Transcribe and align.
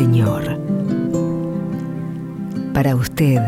Señor. 0.00 0.58
Para 2.72 2.96
usted, 2.96 3.38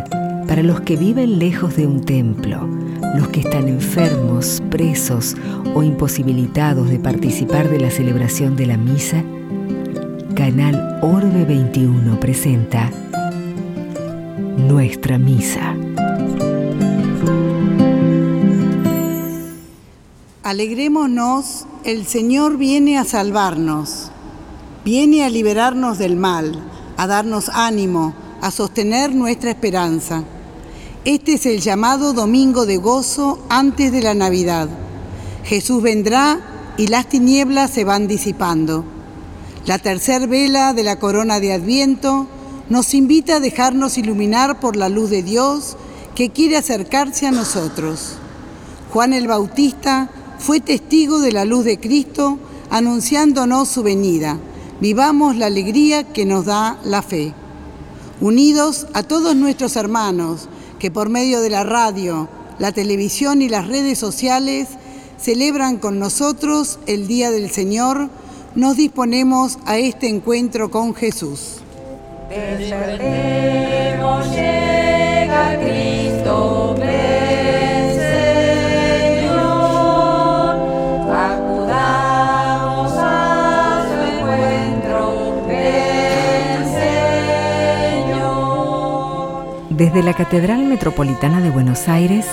para 0.47 0.63
los 0.63 0.83
que 0.83 0.99
viven 0.99 1.39
lejos 1.39 1.77
de 1.77 1.87
un 1.87 2.05
templo, 2.05 2.69
los 3.17 3.29
que 3.29 3.41
están 3.41 3.69
enfermos, 3.69 4.63
presos 4.69 5.35
o 5.75 5.83
imposibilitados 5.83 6.91
de 6.91 6.99
participar 6.99 7.71
de 7.71 7.81
la 7.81 7.91
celebración 7.91 8.55
de 8.55 8.67
la 8.67 8.77
misa, 8.77 9.25
Canal 10.35 10.99
Orbe 11.01 11.47
21 11.47 12.21
presenta 12.21 12.91
Nuestra 14.59 15.17
Misa. 15.17 15.75
Alegrémonos, 20.43 21.67
el 21.85 22.05
Señor 22.05 22.59
viene 22.59 22.99
a 22.99 23.05
salvarnos, 23.05 24.02
viene 24.85 25.25
a 25.25 25.31
liberarnos 25.31 25.99
del 25.99 26.17
mal, 26.17 26.59
a 26.97 27.07
darnos 27.07 27.49
ánimo, 27.51 28.15
a 28.41 28.51
sostener 28.51 29.15
nuestra 29.15 29.51
esperanza. 29.51 30.25
Este 31.05 31.35
es 31.35 31.47
el 31.47 31.61
llamado 31.61 32.13
Domingo 32.13 32.67
de 32.67 32.77
Gozo 32.77 33.39
antes 33.49 33.93
de 33.93 34.03
la 34.03 34.15
Navidad. 34.15 34.69
Jesús 35.45 35.83
vendrá 35.83 36.41
y 36.77 36.89
las 36.89 37.09
tinieblas 37.09 37.71
se 37.71 37.85
van 37.85 38.09
disipando. 38.09 38.85
La 39.67 39.79
tercer 39.79 40.27
vela 40.27 40.73
de 40.75 40.83
la 40.83 40.99
corona 40.99 41.39
de 41.39 41.53
Adviento 41.53 42.27
nos 42.69 42.95
invita 42.95 43.37
a 43.37 43.41
dejarnos 43.41 43.99
iluminar 43.99 44.59
por 44.59 44.77
la 44.77 44.89
luz 44.89 45.11
de 45.11 45.23
Dios 45.23 45.77
que 46.17 46.31
quiere 46.31 46.57
acercarse 46.57 47.27
a 47.27 47.31
nosotros. 47.31 48.15
Juan 48.93 49.13
el 49.13 49.29
Bautista 49.29 50.11
fue 50.39 50.61
testigo 50.61 51.21
de 51.21 51.33
la 51.33 51.45
luz 51.45 51.65
de 51.65 51.79
Cristo 51.79 52.39
anunciándonos 52.71 53.69
su 53.69 53.83
venida. 53.83 54.39
Vivamos 54.83 55.37
la 55.37 55.47
alegría 55.47 56.03
que 56.03 56.25
nos 56.25 56.47
da 56.47 56.77
la 56.83 57.03
fe. 57.03 57.33
Unidos 58.21 58.89
a 58.95 59.05
todos 59.05 59.37
nuestros 59.37 59.77
hermanos 59.77 60.49
que 60.81 60.91
por 60.91 61.09
medio 61.09 61.41
de 61.41 61.51
la 61.51 61.63
radio, 61.63 62.29
la 62.59 62.73
televisión 62.73 63.43
y 63.43 63.49
las 63.49 63.69
redes 63.69 63.97
sociales 64.01 64.67
celebran 65.19 65.77
con 65.77 66.01
nosotros 66.01 66.81
el 66.89 67.07
Día 67.07 67.31
del 67.31 67.49
Señor, 67.49 68.09
nos 68.57 68.77
disponemos 68.77 69.61
a 69.67 69.79
este 69.79 70.09
encuentro 70.09 70.73
con 70.73 70.97
Jesús. 70.97 71.59
llega 74.35 75.61
Cristo. 75.61 76.72
Desde 89.83 90.05
la 90.05 90.15
Catedral 90.15 90.63
Metropolitana 90.63 91.41
de 91.41 91.51
Buenos 91.51 91.89
Aires 91.89 92.25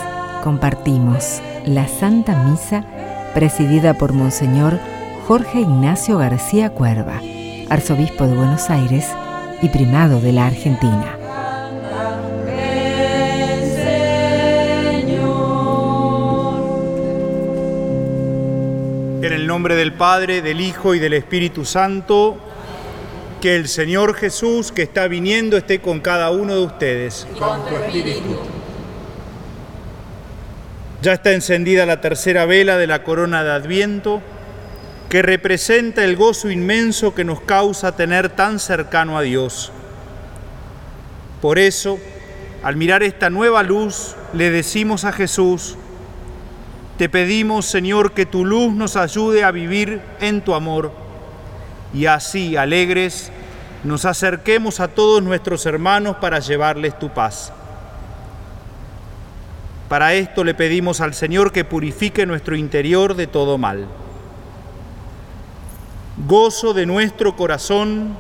compartimos 0.44 1.42
la 1.66 1.88
Santa 1.88 2.44
Misa 2.44 2.86
presidida 3.34 3.96
por 3.96 4.14
Monseñor 4.14 4.78
Jorge 5.28 5.62
Ignacio 5.62 6.20
García 6.20 6.70
Cuerva, 6.70 7.20
arzobispo 7.72 8.28
de 8.28 8.36
Buenos 8.36 8.70
Aires 8.70 9.08
y 9.64 9.70
primado 9.70 10.22
de 10.22 10.32
la 10.32 10.46
Argentina. 10.46 11.18
En 19.24 19.34
el 19.34 19.48
nombre 19.48 19.74
del 19.74 19.94
Padre, 19.94 20.44
del 20.44 20.62
Hijo 20.62 20.94
y 20.94 21.00
del 21.00 21.14
Espíritu 21.14 21.66
Santo, 21.66 22.38
que 23.42 23.56
el 23.56 23.68
Señor 23.68 24.16
Jesús 24.16 24.72
que 24.72 24.82
está 24.82 25.08
viniendo 25.08 25.58
esté 25.58 25.80
con 25.80 26.00
cada 26.00 26.32
uno 26.32 26.56
de 26.56 26.62
ustedes. 26.62 27.28
Ya 31.02 31.14
está 31.14 31.32
encendida 31.32 31.86
la 31.86 32.02
tercera 32.02 32.46
vela 32.46 32.78
de 32.78 32.88
la 32.88 33.04
corona 33.04 33.44
de 33.44 33.52
Adviento, 33.52 34.22
que 35.08 35.22
representa 35.22 36.04
el 36.04 36.18
gozo 36.18 36.52
inmenso 36.52 37.16
que 37.16 37.24
nos 37.24 37.42
causa 37.42 37.96
tener 37.96 38.30
tan 38.30 38.60
cercano 38.60 39.18
a 39.18 39.22
Dios. 39.22 39.72
Por 41.42 41.58
eso, 41.58 41.98
al 42.64 42.76
mirar 42.76 43.02
esta 43.02 43.30
nueva 43.30 43.64
luz, 43.64 44.16
le 44.34 44.52
decimos 44.52 45.06
a 45.06 45.14
Jesús, 45.14 45.78
te 46.98 47.08
pedimos, 47.08 47.66
Señor, 47.66 48.12
que 48.12 48.26
tu 48.26 48.44
luz 48.44 48.74
nos 48.74 48.98
ayude 48.98 49.46
a 49.46 49.52
vivir 49.52 50.02
en 50.20 50.42
tu 50.42 50.54
amor 50.54 51.09
y 51.94 52.06
así, 52.06 52.56
alegres, 52.56 53.32
nos 53.84 54.06
acerquemos 54.06 54.80
a 54.80 54.90
todos 54.90 55.24
nuestros 55.24 55.66
hermanos 55.66 56.18
para 56.18 56.40
llevarles 56.40 56.98
tu 57.00 57.10
paz. 57.10 57.52
Para 59.88 60.14
esto 60.14 60.44
le 60.44 60.54
pedimos 60.54 61.02
al 61.02 61.16
Señor 61.16 61.52
que 61.52 61.66
purifique 61.66 62.26
nuestro 62.28 62.56
interior 62.56 63.16
de 63.16 63.26
todo 63.26 63.58
mal. 63.58 63.88
Gozo 66.28 66.74
de 66.74 66.86
nuestro 66.86 67.36
corazón. 67.36 68.16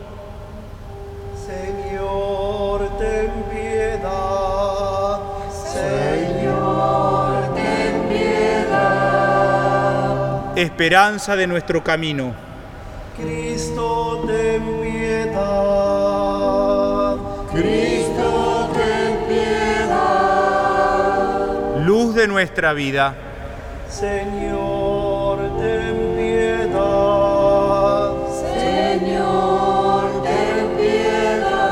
Señor, 1.45 2.89
ten 2.97 3.31
piedad. 3.51 5.19
Señor, 5.71 7.53
ten 7.53 8.07
piedad. 8.09 9.27
Esperanza 10.57 11.35
de 11.35 11.45
nuestro 11.45 11.83
camino. 11.83 12.48
Cristo, 13.21 14.23
ten 14.25 14.63
piedad. 14.81 15.39
Cristo, 17.51 18.69
ten 18.73 19.27
piedad. 19.27 20.69
Luz 21.85 22.15
de 22.15 22.27
nuestra 22.27 22.73
vida. 22.73 23.15
Señor, 23.89 25.39
ten 25.59 26.15
piedad. 26.15 28.13
Señor, 28.55 30.23
ten 30.23 30.77
piedad. 30.77 31.65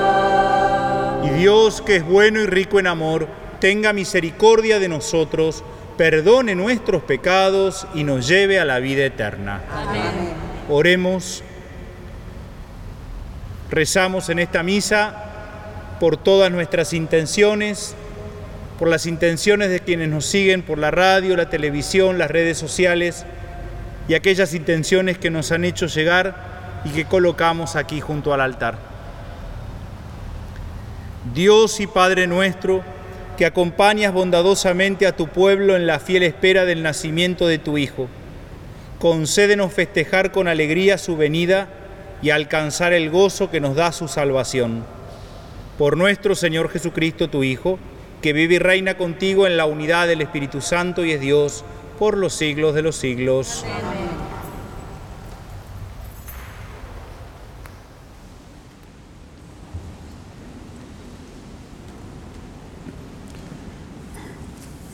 Y 1.24 1.30
Dios, 1.30 1.82
que 1.82 1.98
es 1.98 2.06
bueno 2.06 2.42
y 2.42 2.46
rico 2.48 2.80
en 2.80 2.88
amor, 2.88 3.28
tenga 3.60 3.94
misericordia 3.94 4.80
de 4.80 4.90
nosotros, 4.90 5.64
perdone 5.96 6.56
nuestros 6.56 7.04
pecados 7.04 7.88
y 7.94 8.04
nos 8.04 8.28
lleve 8.28 8.60
a 8.60 8.66
la 8.66 8.80
vida 8.80 9.06
eterna. 9.06 9.62
Amén. 9.72 10.47
Oremos. 10.70 11.44
Rezamos 13.70 14.30
en 14.30 14.40
esta 14.40 14.64
misa 14.64 15.24
por 16.00 16.18
todas 16.18 16.52
nuestras 16.52 16.94
intenciones, 16.94 17.96
por 18.78 18.88
las 18.88 19.06
intenciones 19.06 19.70
de 19.70 19.80
quienes 19.80 20.10
nos 20.10 20.26
siguen 20.26 20.62
por 20.62 20.78
la 20.78 20.92
radio, 20.92 21.36
la 21.36 21.50
televisión, 21.50 22.18
las 22.18 22.32
redes 22.32 22.58
sociales 22.58 23.26
y 24.08 24.14
aquellas 24.14 24.54
intenciones 24.54 25.18
que 25.18 25.30
nos 25.30 25.52
han 25.52 25.66
hecho 25.66 25.88
llegar 25.88 26.82
y 26.86 26.90
que 26.90 27.06
colocamos 27.06 27.76
aquí 27.76 28.00
junto 28.00 28.34
al 28.34 28.42
altar. 28.42 28.78
Dios 31.34 31.80
y 31.80 31.88
Padre 31.88 32.28
nuestro, 32.28 32.84
que 33.38 33.46
acompañas 33.46 34.14
bondadosamente 34.14 35.08
a 35.08 35.16
tu 35.16 35.28
pueblo 35.28 35.76
en 35.76 35.88
la 35.88 36.00
fiel 36.00 36.24
espera 36.24 36.66
del 36.66 36.84
nacimiento 36.84 37.48
de 37.48 37.58
tu 37.58 37.78
Hijo, 37.78 38.08
concédenos 39.00 39.74
festejar 39.74 40.32
con 40.32 40.48
alegría 40.48 40.98
su 40.98 41.18
venida 41.18 41.70
y 42.22 42.32
alcanzar 42.32 42.94
el 42.94 43.10
gozo 43.10 43.52
que 43.52 43.60
nos 43.60 43.76
da 43.76 43.92
su 43.92 44.08
salvación. 44.08 44.84
Por 45.78 45.98
nuestro 45.98 46.36
Señor 46.36 46.70
Jesucristo, 46.70 47.30
tu 47.30 47.44
Hijo, 47.44 47.78
que 48.22 48.34
vive 48.34 48.56
y 48.56 48.60
reina 48.60 48.98
contigo 48.98 49.46
en 49.46 49.58
la 49.58 49.66
unidad 49.66 50.08
del 50.08 50.22
Espíritu 50.22 50.62
Santo 50.62 51.06
y 51.06 51.12
es 51.12 51.22
Dios 51.22 51.64
por 52.00 52.18
los 52.18 52.34
siglos 52.34 52.74
de 52.74 52.82
los 52.82 52.96
siglos. 52.96 53.64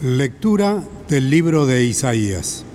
Lectura 0.01 0.83
del 1.07 1.29
libro 1.29 1.65
de 1.65 1.85
Isaías. 1.85 2.65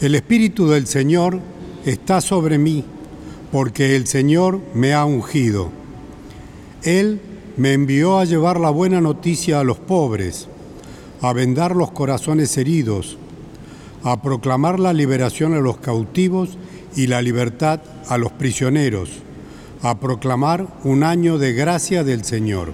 El 0.00 0.14
Espíritu 0.14 0.66
del 0.66 0.86
Señor 0.86 1.40
está 1.84 2.22
sobre 2.22 2.56
mí, 2.56 2.84
porque 3.52 3.96
el 3.96 4.06
Señor 4.06 4.58
me 4.72 4.94
ha 4.94 5.04
ungido. 5.04 5.68
Él 6.82 7.20
me 7.58 7.74
envió 7.74 8.18
a 8.18 8.24
llevar 8.24 8.58
la 8.58 8.70
buena 8.70 9.02
noticia 9.02 9.60
a 9.60 9.64
los 9.64 9.78
pobres, 9.78 10.48
a 11.20 11.34
vendar 11.34 11.76
los 11.76 11.90
corazones 11.90 12.56
heridos, 12.56 13.18
a 14.02 14.22
proclamar 14.22 14.80
la 14.80 14.94
liberación 14.94 15.52
a 15.52 15.60
los 15.60 15.76
cautivos 15.76 16.56
y 16.96 17.06
la 17.06 17.20
libertad 17.20 17.82
a 18.08 18.16
los 18.16 18.32
prisioneros, 18.32 19.10
a 19.82 20.00
proclamar 20.00 20.66
un 20.82 21.02
año 21.02 21.36
de 21.36 21.52
gracia 21.52 22.04
del 22.04 22.24
Señor. 22.24 22.72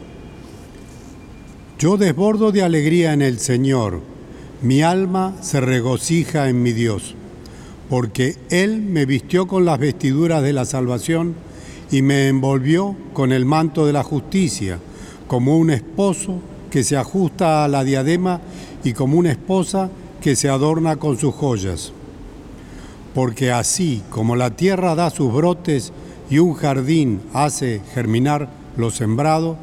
Yo 1.80 1.96
desbordo 1.96 2.52
de 2.52 2.62
alegría 2.62 3.12
en 3.12 3.22
el 3.22 3.40
Señor 3.40 4.00
mi 4.62 4.82
alma 4.82 5.34
se 5.42 5.60
regocija 5.60 6.48
en 6.48 6.62
mi 6.62 6.72
Dios, 6.72 7.14
porque 7.88 8.36
Él 8.50 8.80
me 8.80 9.06
vistió 9.06 9.46
con 9.46 9.64
las 9.64 9.78
vestiduras 9.78 10.42
de 10.42 10.52
la 10.52 10.64
salvación 10.64 11.34
y 11.90 12.02
me 12.02 12.28
envolvió 12.28 12.96
con 13.12 13.32
el 13.32 13.44
manto 13.44 13.86
de 13.86 13.92
la 13.92 14.02
justicia, 14.02 14.78
como 15.28 15.56
un 15.56 15.70
esposo 15.70 16.40
que 16.70 16.82
se 16.82 16.96
ajusta 16.96 17.64
a 17.64 17.68
la 17.68 17.84
diadema 17.84 18.40
y 18.82 18.92
como 18.92 19.18
una 19.18 19.30
esposa 19.30 19.88
que 20.20 20.36
se 20.36 20.48
adorna 20.48 20.96
con 20.96 21.16
sus 21.16 21.34
joyas. 21.34 21.92
Porque 23.14 23.52
así 23.52 24.02
como 24.10 24.36
la 24.36 24.50
tierra 24.50 24.94
da 24.94 25.10
sus 25.10 25.32
brotes 25.32 25.92
y 26.28 26.38
un 26.38 26.54
jardín 26.54 27.20
hace 27.32 27.80
germinar 27.94 28.48
lo 28.76 28.90
sembrado, 28.90 29.56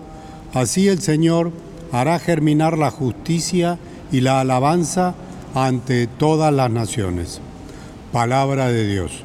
así 0.53 0.87
el 0.87 0.99
Señor 1.01 1.51
hará 1.91 2.17
germinar 2.19 2.77
la 2.77 2.89
justicia 2.89 3.77
y 4.11 4.21
la 4.21 4.39
alabanza 4.39 5.13
ante 5.53 6.07
todas 6.07 6.53
las 6.53 6.71
naciones. 6.71 7.41
Palabra 8.13 8.67
de 8.67 8.85
Dios. 8.85 9.23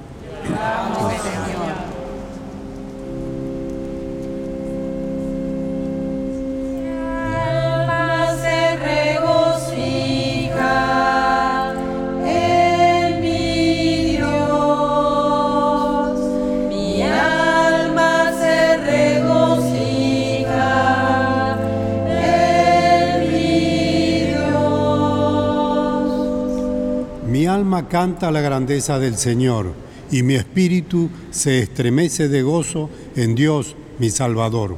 Canta 27.89 28.31
la 28.31 28.41
grandeza 28.41 28.99
del 28.99 29.17
Señor 29.17 29.73
y 30.11 30.23
mi 30.23 30.35
espíritu 30.35 31.11
se 31.31 31.61
estremece 31.61 32.29
de 32.29 32.43
gozo 32.43 32.89
en 33.17 33.35
Dios 33.35 33.77
mi 33.99 34.11
Salvador, 34.11 34.77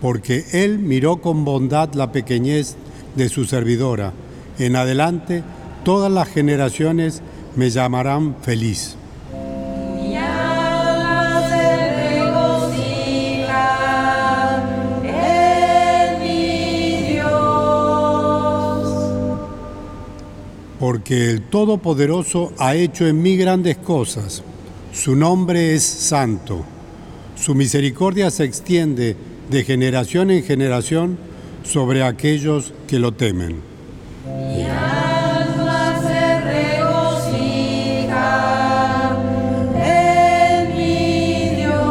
porque 0.00 0.44
Él 0.52 0.78
miró 0.78 1.20
con 1.20 1.44
bondad 1.44 1.94
la 1.94 2.12
pequeñez 2.12 2.76
de 3.16 3.28
su 3.28 3.44
servidora. 3.44 4.12
En 4.58 4.76
adelante 4.76 5.42
todas 5.84 6.10
las 6.10 6.28
generaciones 6.28 7.22
me 7.56 7.70
llamarán 7.70 8.36
feliz. 8.42 8.96
Porque 20.90 21.30
el 21.30 21.42
Todopoderoso 21.42 22.52
ha 22.58 22.74
hecho 22.74 23.06
en 23.06 23.22
mí 23.22 23.36
grandes 23.36 23.76
cosas. 23.76 24.42
Su 24.92 25.14
nombre 25.14 25.76
es 25.76 25.84
santo. 25.84 26.64
Su 27.36 27.54
misericordia 27.54 28.28
se 28.32 28.42
extiende 28.42 29.14
de 29.48 29.62
generación 29.62 30.32
en 30.32 30.42
generación 30.42 31.16
sobre 31.62 32.02
aquellos 32.02 32.74
que 32.88 32.98
lo 32.98 33.12
temen. 33.12 33.60
Mi 34.26 34.64
alma 34.64 36.00
se 36.02 36.40
regocija 36.40 38.26
en 39.76 40.76
mi 40.76 41.54
Dios. 41.54 41.84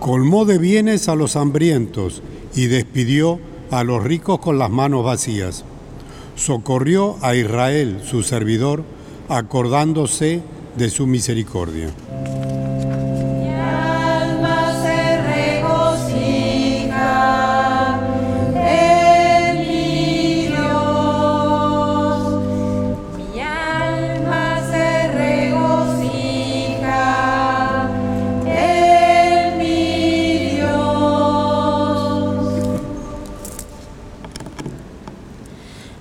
Colmó 0.00 0.44
de 0.44 0.58
bienes 0.58 1.08
a 1.08 1.14
los 1.14 1.36
hambrientos 1.36 2.24
y 2.56 2.66
despidió 2.66 3.38
a 3.70 3.84
los 3.84 4.02
ricos 4.02 4.40
con 4.40 4.58
las 4.58 4.70
manos 4.70 5.04
vacías. 5.04 5.64
Socorrió 6.36 7.16
a 7.22 7.34
Israel, 7.34 8.00
su 8.08 8.22
servidor, 8.22 8.84
acordándose 9.28 10.42
de 10.76 10.90
su 10.90 11.06
misericordia. 11.06 11.88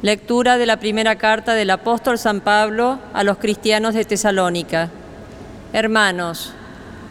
Lectura 0.05 0.59
de 0.59 0.67
la 0.67 0.77
primera 0.77 1.15
carta 1.15 1.55
del 1.55 1.71
apóstol 1.71 2.19
San 2.19 2.41
Pablo 2.41 2.99
a 3.11 3.23
los 3.23 3.39
cristianos 3.39 3.95
de 3.95 4.05
Tesalónica. 4.05 4.91
Hermanos, 5.73 6.53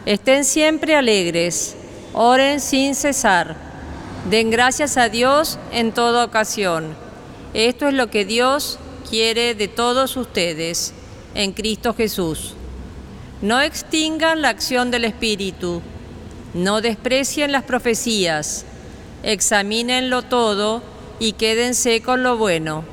estén 0.06 0.44
siempre 0.44 0.94
alegres, 0.94 1.74
oren 2.12 2.60
sin 2.60 2.94
cesar, 2.94 3.56
den 4.30 4.48
gracias 4.52 4.96
a 4.96 5.08
Dios 5.08 5.58
en 5.72 5.90
toda 5.90 6.24
ocasión. 6.24 6.94
Esto 7.52 7.88
es 7.88 7.94
lo 7.94 8.10
que 8.10 8.24
Dios 8.24 8.78
quiere 9.10 9.56
de 9.56 9.66
todos 9.66 10.16
ustedes 10.16 10.94
en 11.34 11.50
Cristo 11.50 11.94
Jesús. 11.94 12.54
No 13.42 13.60
extingan 13.60 14.40
la 14.40 14.50
acción 14.50 14.92
del 14.92 15.04
Espíritu, 15.04 15.82
no 16.54 16.80
desprecien 16.80 17.50
las 17.50 17.64
profecías, 17.64 18.64
examínenlo 19.24 20.22
todo 20.22 20.93
y 21.24 21.32
quédense 21.32 22.02
con 22.02 22.22
lo 22.22 22.36
bueno. 22.36 22.84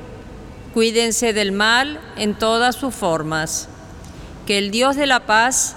Cuídense 0.72 1.34
del 1.34 1.52
mal 1.52 2.00
en 2.16 2.32
todas 2.32 2.74
sus 2.74 2.94
formas. 2.94 3.68
Que 4.46 4.56
el 4.56 4.70
Dios 4.70 4.96
de 4.96 5.06
la 5.06 5.26
paz 5.26 5.76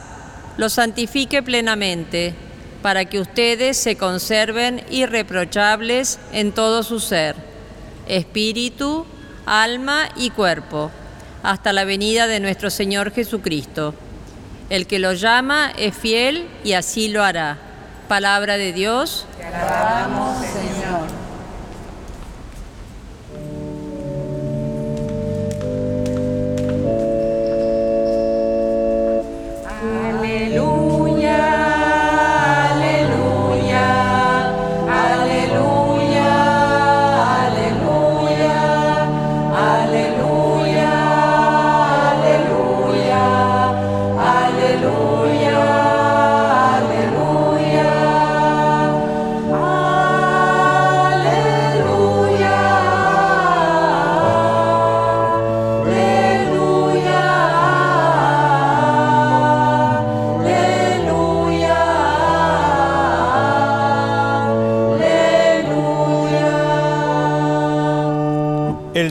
los 0.55 0.71
santifique 0.71 1.43
plenamente, 1.43 2.33
para 2.81 3.03
que 3.03 3.19
ustedes 3.19 3.75
se 3.75 3.97
conserven 3.97 4.81
irreprochables 4.89 6.17
en 6.31 6.53
todo 6.53 6.83
su 6.83 7.01
ser, 7.01 7.35
espíritu, 8.07 9.05
alma 9.45 10.07
y 10.15 10.29
cuerpo, 10.29 10.91
hasta 11.43 11.73
la 11.73 11.83
venida 11.83 12.25
de 12.25 12.39
nuestro 12.39 12.69
Señor 12.69 13.11
Jesucristo. 13.11 13.93
El 14.69 14.87
que 14.87 14.99
lo 14.99 15.11
llama 15.11 15.73
es 15.77 15.93
fiel 15.93 16.47
y 16.63 16.71
así 16.71 17.09
lo 17.09 17.21
hará. 17.21 17.57
Palabra 18.07 18.55
de 18.55 18.71
Dios. 18.71 19.25
Aleluya, 19.43 20.74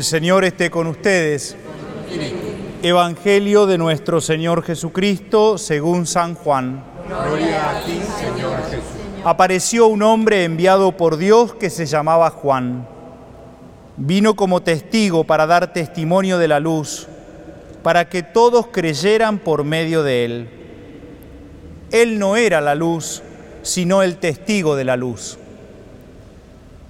El 0.04 0.08
Señor 0.08 0.44
esté 0.44 0.70
con 0.70 0.86
ustedes. 0.86 1.56
Evangelio 2.82 3.64
de 3.64 3.78
nuestro 3.78 4.20
Señor 4.20 4.62
Jesucristo 4.62 5.56
según 5.56 6.06
San 6.06 6.34
Juan. 6.34 6.84
Apareció 9.24 9.86
un 9.86 10.02
hombre 10.02 10.44
enviado 10.44 10.94
por 10.94 11.16
Dios 11.16 11.54
que 11.54 11.70
se 11.70 11.86
llamaba 11.86 12.28
Juan. 12.28 12.86
Vino 13.96 14.36
como 14.36 14.62
testigo 14.62 15.24
para 15.24 15.46
dar 15.46 15.72
testimonio 15.72 16.36
de 16.36 16.48
la 16.48 16.60
luz, 16.60 17.08
para 17.82 18.10
que 18.10 18.22
todos 18.22 18.66
creyeran 18.66 19.38
por 19.38 19.64
medio 19.64 20.02
de 20.02 20.26
él. 20.26 20.50
Él 21.92 22.18
no 22.18 22.36
era 22.36 22.60
la 22.60 22.74
luz, 22.74 23.22
sino 23.62 24.02
el 24.02 24.18
testigo 24.18 24.76
de 24.76 24.84
la 24.84 24.98
luz. 24.98 25.38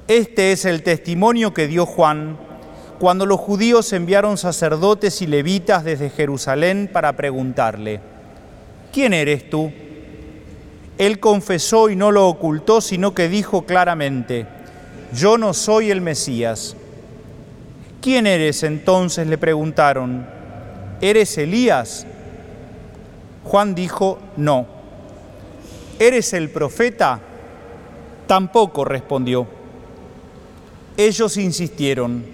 Este 0.08 0.50
es 0.50 0.64
el 0.64 0.82
testimonio 0.82 1.54
que 1.54 1.68
dio 1.68 1.86
Juan 1.86 2.43
cuando 3.04 3.26
los 3.26 3.38
judíos 3.38 3.92
enviaron 3.92 4.38
sacerdotes 4.38 5.20
y 5.20 5.26
levitas 5.26 5.84
desde 5.84 6.08
Jerusalén 6.08 6.88
para 6.90 7.12
preguntarle, 7.12 8.00
¿quién 8.94 9.12
eres 9.12 9.50
tú? 9.50 9.70
Él 10.96 11.20
confesó 11.20 11.90
y 11.90 11.96
no 11.96 12.10
lo 12.10 12.26
ocultó, 12.26 12.80
sino 12.80 13.12
que 13.12 13.28
dijo 13.28 13.66
claramente, 13.66 14.46
yo 15.12 15.36
no 15.36 15.52
soy 15.52 15.90
el 15.90 16.00
Mesías. 16.00 16.76
¿Quién 18.00 18.26
eres 18.26 18.62
entonces? 18.62 19.26
le 19.26 19.36
preguntaron. 19.36 20.26
¿Eres 21.02 21.36
Elías? 21.36 22.06
Juan 23.44 23.74
dijo, 23.74 24.18
no. 24.38 24.66
¿eres 25.98 26.32
el 26.32 26.48
profeta? 26.48 27.20
Tampoco 28.26 28.82
respondió. 28.86 29.46
Ellos 30.96 31.36
insistieron, 31.36 32.33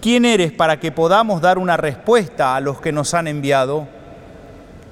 ¿quién 0.00 0.24
eres 0.24 0.52
para 0.52 0.80
que 0.80 0.92
podamos 0.92 1.40
dar 1.40 1.58
una 1.58 1.76
respuesta 1.76 2.56
a 2.56 2.60
los 2.60 2.80
que 2.80 2.92
nos 2.92 3.14
han 3.14 3.28
enviado? 3.28 3.88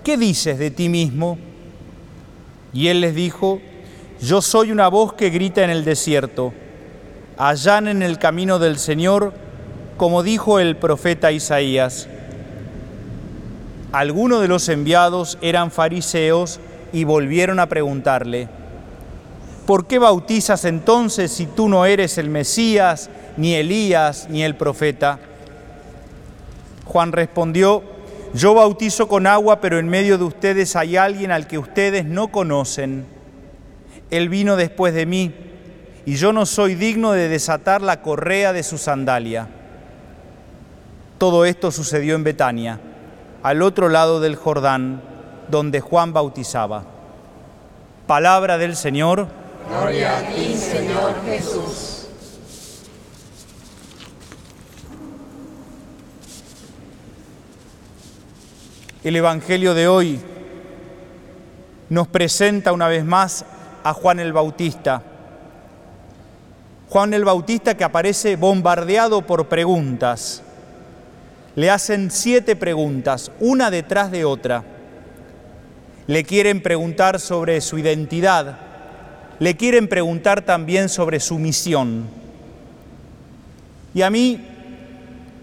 ¿Qué 0.05 0.17
dices 0.17 0.59
de 0.59 0.71
ti 0.71 0.89
mismo? 0.89 1.39
Y 2.73 2.89
él 2.89 3.01
les 3.01 3.15
dijo, 3.15 3.61
yo 4.21 4.41
soy 4.41 4.71
una 4.71 4.89
voz 4.89 5.15
que 5.15 5.31
grita 5.31 5.65
en 5.65 5.71
el 5.71 5.85
desierto, 5.85 6.53
allán 7.37 7.89
en 7.89 8.03
el 8.03 8.19
camino 8.19 8.59
del 8.59 8.79
Señor, 8.79 9.33
como 9.97 10.23
dijo 10.23 10.59
el 10.59 10.77
profeta 10.77 11.33
Isaías. 11.33 12.09
Algunos 13.93 14.41
de 14.41 14.49
los 14.49 14.69
enviados 14.69 15.39
eran 15.41 15.71
fariseos 15.71 16.61
y 16.93 17.05
volvieron 17.05 17.61
a 17.61 17.67
preguntarle, 17.67 18.49
¿por 19.67 19.87
qué 19.87 19.99
bautizas 19.99 20.65
entonces 20.65 21.33
si 21.33 21.47
tú 21.47 21.69
no 21.69 21.87
eres 21.87 22.19
el 22.19 22.29
Mesías, 22.29 23.11
ni 23.37 23.55
Elías, 23.55 24.29
ni 24.31 24.43
el 24.43 24.57
profeta? 24.57 25.19
Juan 26.85 27.13
respondió, 27.13 27.83
yo 28.35 28.55
bautizo 28.55 29.09
con 29.09 29.27
agua, 29.27 29.61
pero 29.61 29.79
en 29.79 29.89
medio 29.89 30.19
de 30.19 30.25
ustedes 30.25 30.77
hay 30.77 30.97
alguien 30.97 31.31
al 31.31 31.47
que 31.47 31.59
ustedes 31.59 32.05
no 32.05 32.29
conocen. 32.29 33.07
Él 34.11 34.29
vino 34.29 34.57
después 34.57 34.95
de 34.95 35.07
mí, 35.07 35.35
y 36.05 36.17
yo 36.17 36.33
no 36.33 36.47
soy 36.47 36.75
digno 36.75 37.13
de 37.13 37.29
desatar 37.29 37.83
la 37.83 38.03
correa 38.03 38.53
de 38.53 38.63
su 38.63 38.79
sandalia. 38.79 39.49
Todo 41.19 41.45
esto 41.45 41.73
sucedió 41.73 42.15
en 42.15 42.25
Betania, 42.25 42.79
al 43.43 43.63
otro 43.63 43.89
lado 43.89 44.21
del 44.21 44.37
Jordán, 44.37 45.03
donde 45.49 45.81
Juan 45.81 46.13
bautizaba. 46.13 46.85
Palabra 48.07 48.59
del 48.59 48.77
Señor. 48.77 49.27
Gloria 49.69 50.19
a 50.19 50.23
ti, 50.23 50.55
Señor 50.55 51.15
Jesús. 51.25 51.96
El 59.07 59.15
Evangelio 59.15 59.73
de 59.73 59.87
hoy 59.87 60.19
nos 61.91 62.09
presenta 62.09 62.73
una 62.73 62.89
vez 62.89 63.05
más 63.05 63.45
a 63.85 63.93
Juan 63.93 64.19
el 64.19 64.33
Bautista. 64.33 65.01
Juan 66.89 67.15
el 67.15 67.25
Bautista 67.25 67.77
que 67.77 67.85
aparece 67.85 68.35
bombardeado 68.35 69.23
por 69.23 69.47
preguntas. 69.47 70.43
Le 71.55 71.71
hacen 71.71 72.11
siete 72.11 72.57
preguntas, 72.57 73.31
una 73.39 73.71
detrás 73.71 74.11
de 74.11 74.25
otra. 74.25 74.65
Le 76.09 76.25
quieren 76.25 76.61
preguntar 76.61 77.21
sobre 77.21 77.61
su 77.61 77.79
identidad, 77.79 78.59
le 79.39 79.57
quieren 79.57 79.87
preguntar 79.87 80.43
también 80.43 80.89
sobre 80.89 81.21
su 81.21 81.39
misión. 81.39 82.07
Y 83.95 84.03
a 84.03 84.11
mí, 84.11 84.56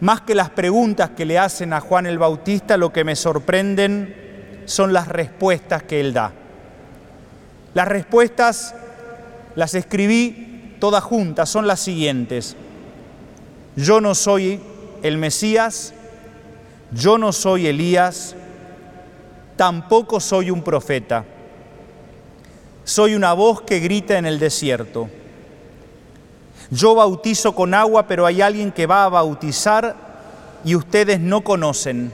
más 0.04 0.20
que 0.20 0.36
las 0.36 0.50
preguntas 0.50 1.12
que 1.12 1.24
le 1.24 1.40
hacen 1.40 1.72
a 1.72 1.80
Juan 1.80 2.06
el 2.06 2.20
Bautista, 2.20 2.76
lo 2.76 2.92
que 2.92 3.06
me 3.06 3.16
sorprenden 3.16 4.62
son 4.66 4.92
las 4.92 5.08
respuestas 5.08 5.84
que 5.84 6.02
él 6.02 6.12
da. 6.12 6.34
Las 7.74 7.88
respuestas 7.88 8.76
las 9.56 9.76
escribí 9.76 10.76
todas 10.82 11.06
juntas, 11.06 11.48
son 11.48 11.68
las 11.68 11.80
siguientes. 11.80 12.58
Yo 13.78 14.02
no 14.02 14.14
soy 14.14 14.60
el 15.04 15.18
Mesías, 15.18 15.94
yo 16.92 17.18
no 17.18 17.32
soy 17.32 17.68
Elías, 17.68 18.36
tampoco 19.56 20.20
soy 20.20 20.52
un 20.52 20.64
profeta. 20.64 21.24
Soy 22.84 23.16
una 23.16 23.32
voz 23.32 23.62
que 23.62 23.80
grita 23.80 24.18
en 24.18 24.26
el 24.26 24.38
desierto. 24.38 25.10
Yo 26.70 26.96
bautizo 26.96 27.54
con 27.54 27.74
agua, 27.74 28.08
pero 28.08 28.26
hay 28.26 28.42
alguien 28.42 28.72
que 28.72 28.86
va 28.86 29.06
a 29.06 29.10
bautizar 29.10 29.96
y 30.66 30.76
ustedes 30.76 31.20
no 31.20 31.42
conocen. 31.42 32.12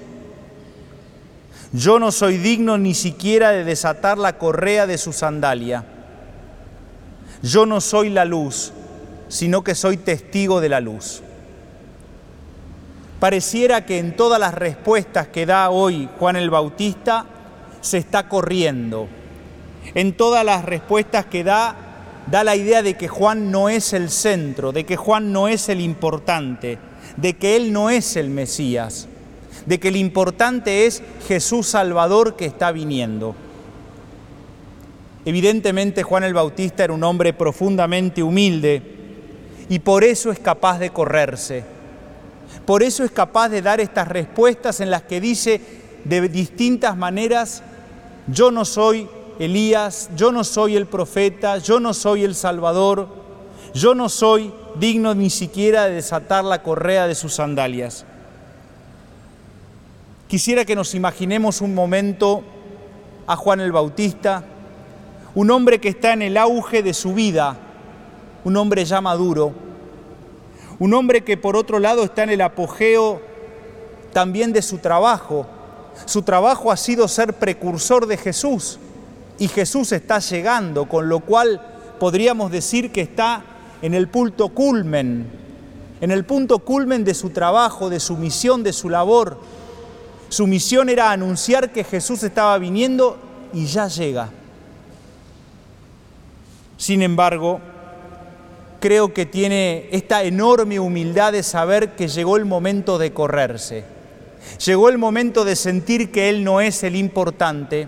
Yo 1.72 2.00
no 2.00 2.12
soy 2.12 2.38
digno 2.38 2.78
ni 2.78 2.96
siquiera 2.96 3.52
de 3.52 3.64
desatar 3.64 4.18
la 4.18 4.38
correa 4.38 4.88
de 4.88 4.98
su 4.98 5.14
sandalia. 5.14 5.86
Yo 7.44 7.66
no 7.66 7.80
soy 7.80 8.10
la 8.10 8.26
luz, 8.26 8.74
sino 9.28 9.64
que 9.64 9.76
soy 9.76 9.98
testigo 9.98 10.62
de 10.62 10.70
la 10.70 10.80
luz. 10.80 11.22
Pareciera 13.20 13.86
que 13.86 14.00
en 14.00 14.16
todas 14.16 14.40
las 14.40 14.54
respuestas 14.54 15.28
que 15.28 15.46
da 15.46 15.70
hoy 15.70 16.10
Juan 16.18 16.38
el 16.38 16.50
Bautista 16.50 17.26
se 17.82 17.98
está 17.98 18.28
corriendo. 18.28 19.08
En 19.94 20.14
todas 20.14 20.44
las 20.46 20.66
respuestas 20.66 21.26
que 21.26 21.44
da, 21.44 21.76
da 22.30 22.44
la 22.44 22.56
idea 22.56 22.84
de 22.84 22.96
que 22.96 23.08
Juan 23.08 23.52
no 23.52 23.70
es 23.70 23.94
el 23.94 24.10
centro, 24.10 24.72
de 24.72 24.86
que 24.86 24.98
Juan 24.98 25.32
no 25.32 25.48
es 25.48 25.70
el 25.70 25.82
importante, 25.82 26.78
de 27.18 27.34
que 27.34 27.56
él 27.56 27.74
no 27.74 27.90
es 27.90 28.16
el 28.16 28.30
Mesías, 28.30 29.08
de 29.66 29.80
que 29.80 29.88
el 29.88 29.96
importante 29.96 30.86
es 30.86 31.02
Jesús 31.28 31.68
Salvador 31.68 32.36
que 32.36 32.46
está 32.46 32.72
viniendo. 32.72 33.36
Evidentemente 35.26 36.04
Juan 36.04 36.24
el 36.24 36.34
Bautista 36.34 36.84
era 36.84 36.94
un 36.94 37.04
hombre 37.04 37.34
profundamente 37.34 38.24
humilde 38.24 38.82
y 39.68 39.80
por 39.80 40.04
eso 40.04 40.32
es 40.32 40.40
capaz 40.40 40.80
de 40.80 40.92
correrse. 40.92 41.64
Por 42.66 42.84
eso 42.84 43.04
es 43.04 43.12
capaz 43.12 43.50
de 43.50 43.62
dar 43.62 43.80
estas 43.80 44.08
respuestas 44.08 44.80
en 44.80 44.90
las 44.92 45.04
que 45.04 45.20
dice 45.22 45.62
de 46.04 46.30
distintas 46.30 46.96
maneras, 46.96 47.64
yo 48.28 48.52
no 48.52 48.66
soy 48.66 49.08
Elías, 49.40 50.10
yo 50.18 50.34
no 50.34 50.44
soy 50.44 50.76
el 50.76 50.86
profeta, 50.86 51.58
yo 51.60 51.80
no 51.80 51.94
soy 51.94 52.26
el 52.26 52.36
Salvador, 52.36 53.08
yo 53.74 53.96
no 53.96 54.10
soy 54.10 54.54
digno 54.76 55.16
ni 55.16 55.30
siquiera 55.30 55.86
de 55.86 55.96
desatar 55.96 56.44
la 56.44 56.62
correa 56.62 57.08
de 57.08 57.16
sus 57.16 57.36
sandalias. 57.36 58.06
Quisiera 60.28 60.66
que 60.66 60.76
nos 60.76 60.94
imaginemos 60.94 61.62
un 61.62 61.74
momento 61.74 62.44
a 63.28 63.38
Juan 63.38 63.62
el 63.62 63.72
Bautista, 63.72 64.44
un 65.34 65.50
hombre 65.52 65.80
que 65.80 65.88
está 65.88 66.12
en 66.12 66.22
el 66.22 66.36
auge 66.36 66.84
de 66.84 66.94
su 66.94 67.14
vida, 67.14 67.56
un 68.44 68.58
hombre 68.58 68.84
ya 68.84 69.00
maduro, 69.00 69.54
un 70.80 70.94
hombre 70.94 71.24
que 71.24 71.38
por 71.38 71.56
otro 71.56 71.80
lado 71.80 72.04
está 72.04 72.24
en 72.24 72.32
el 72.32 72.42
apogeo 72.42 73.22
también 74.12 74.52
de 74.52 74.62
su 74.62 74.80
trabajo. 74.80 75.48
Su 76.06 76.24
trabajo 76.24 76.74
ha 76.74 76.78
sido 76.78 77.08
ser 77.08 77.34
precursor 77.36 78.06
de 78.06 78.18
Jesús 78.18 78.80
y 79.40 79.48
Jesús 79.48 79.92
está 79.94 80.20
llegando, 80.20 80.88
con 80.88 81.08
lo 81.08 81.22
cual 81.22 81.62
podríamos 81.98 82.52
decir 82.52 82.92
que 82.92 83.02
está 83.02 83.44
en 83.82 83.94
el 83.94 84.10
punto 84.10 84.50
culmen, 84.50 85.28
en 86.02 86.12
el 86.12 86.26
punto 86.26 86.60
culmen 86.60 87.06
de 87.06 87.14
su 87.14 87.30
trabajo, 87.30 87.90
de 87.90 88.02
su 88.02 88.18
misión, 88.18 88.64
de 88.64 88.74
su 88.74 88.90
labor. 88.90 89.40
Su 90.28 90.46
misión 90.46 90.90
era 90.90 91.12
anunciar 91.12 91.72
que 91.72 91.84
Jesús 91.84 92.22
estaba 92.24 92.58
viniendo 92.58 93.18
y 93.54 93.66
ya 93.66 93.88
llega. 93.88 94.30
Sin 96.78 97.02
embargo, 97.02 97.60
creo 98.80 99.14
que 99.14 99.26
tiene 99.26 99.88
esta 99.92 100.24
enorme 100.24 100.80
humildad 100.80 101.32
de 101.32 101.44
saber 101.44 101.96
que 101.96 102.10
llegó 102.10 102.38
el 102.38 102.46
momento 102.46 102.98
de 102.98 103.14
correrse. 103.14 103.84
Llegó 104.66 104.90
el 104.90 104.98
momento 104.98 105.46
de 105.46 105.56
sentir 105.56 106.12
que 106.12 106.30
Él 106.30 106.44
no 106.44 106.62
es 106.62 106.84
el 106.84 106.96
importante 106.96 107.88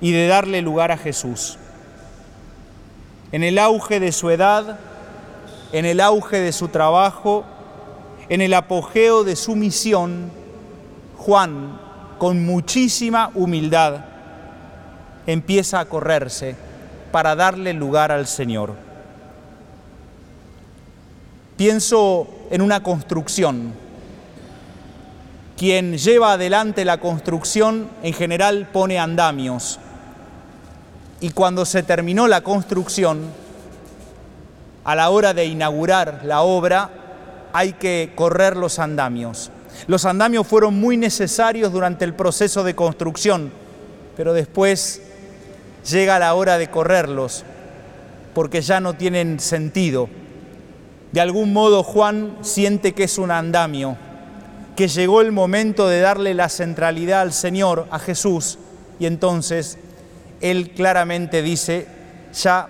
y 0.00 0.12
de 0.12 0.26
darle 0.26 0.62
lugar 0.62 0.92
a 0.92 0.98
Jesús. 0.98 1.58
En 3.32 3.42
el 3.42 3.58
auge 3.58 4.00
de 4.00 4.12
su 4.12 4.30
edad, 4.30 4.78
en 5.72 5.84
el 5.84 6.00
auge 6.00 6.40
de 6.40 6.52
su 6.52 6.68
trabajo, 6.68 7.44
en 8.28 8.40
el 8.40 8.54
apogeo 8.54 9.24
de 9.24 9.36
su 9.36 9.56
misión, 9.56 10.30
Juan, 11.16 11.80
con 12.18 12.44
muchísima 12.44 13.30
humildad, 13.34 14.04
empieza 15.26 15.80
a 15.80 15.84
correrse 15.86 16.56
para 17.12 17.34
darle 17.34 17.72
lugar 17.72 18.12
al 18.12 18.26
Señor. 18.26 18.74
Pienso 21.56 22.28
en 22.50 22.62
una 22.62 22.82
construcción. 22.82 23.72
Quien 25.56 25.96
lleva 25.96 26.32
adelante 26.32 26.84
la 26.84 26.98
construcción 26.98 27.88
en 28.02 28.12
general 28.12 28.68
pone 28.72 28.98
andamios. 28.98 29.80
Y 31.20 31.30
cuando 31.30 31.64
se 31.64 31.82
terminó 31.82 32.28
la 32.28 32.42
construcción, 32.42 33.22
a 34.84 34.94
la 34.94 35.10
hora 35.10 35.34
de 35.34 35.46
inaugurar 35.46 36.20
la 36.24 36.42
obra, 36.42 36.90
hay 37.52 37.72
que 37.72 38.12
correr 38.14 38.56
los 38.56 38.78
andamios. 38.78 39.50
Los 39.88 40.04
andamios 40.04 40.46
fueron 40.46 40.78
muy 40.78 40.96
necesarios 40.96 41.72
durante 41.72 42.04
el 42.04 42.14
proceso 42.14 42.62
de 42.62 42.74
construcción, 42.74 43.50
pero 44.16 44.32
después 44.32 45.02
llega 45.90 46.18
la 46.18 46.34
hora 46.34 46.58
de 46.58 46.70
correrlos, 46.70 47.44
porque 48.34 48.60
ya 48.60 48.78
no 48.80 48.94
tienen 48.94 49.40
sentido. 49.40 50.08
De 51.12 51.20
algún 51.20 51.52
modo 51.52 51.82
Juan 51.82 52.36
siente 52.42 52.92
que 52.92 53.04
es 53.04 53.18
un 53.18 53.30
andamio, 53.30 53.96
que 54.76 54.88
llegó 54.88 55.20
el 55.20 55.32
momento 55.32 55.88
de 55.88 56.00
darle 56.00 56.34
la 56.34 56.48
centralidad 56.48 57.22
al 57.22 57.32
Señor, 57.32 57.86
a 57.90 57.98
Jesús, 57.98 58.58
y 58.98 59.06
entonces 59.06 59.78
él 60.40 60.70
claramente 60.70 61.42
dice, 61.42 61.86
ya 62.32 62.68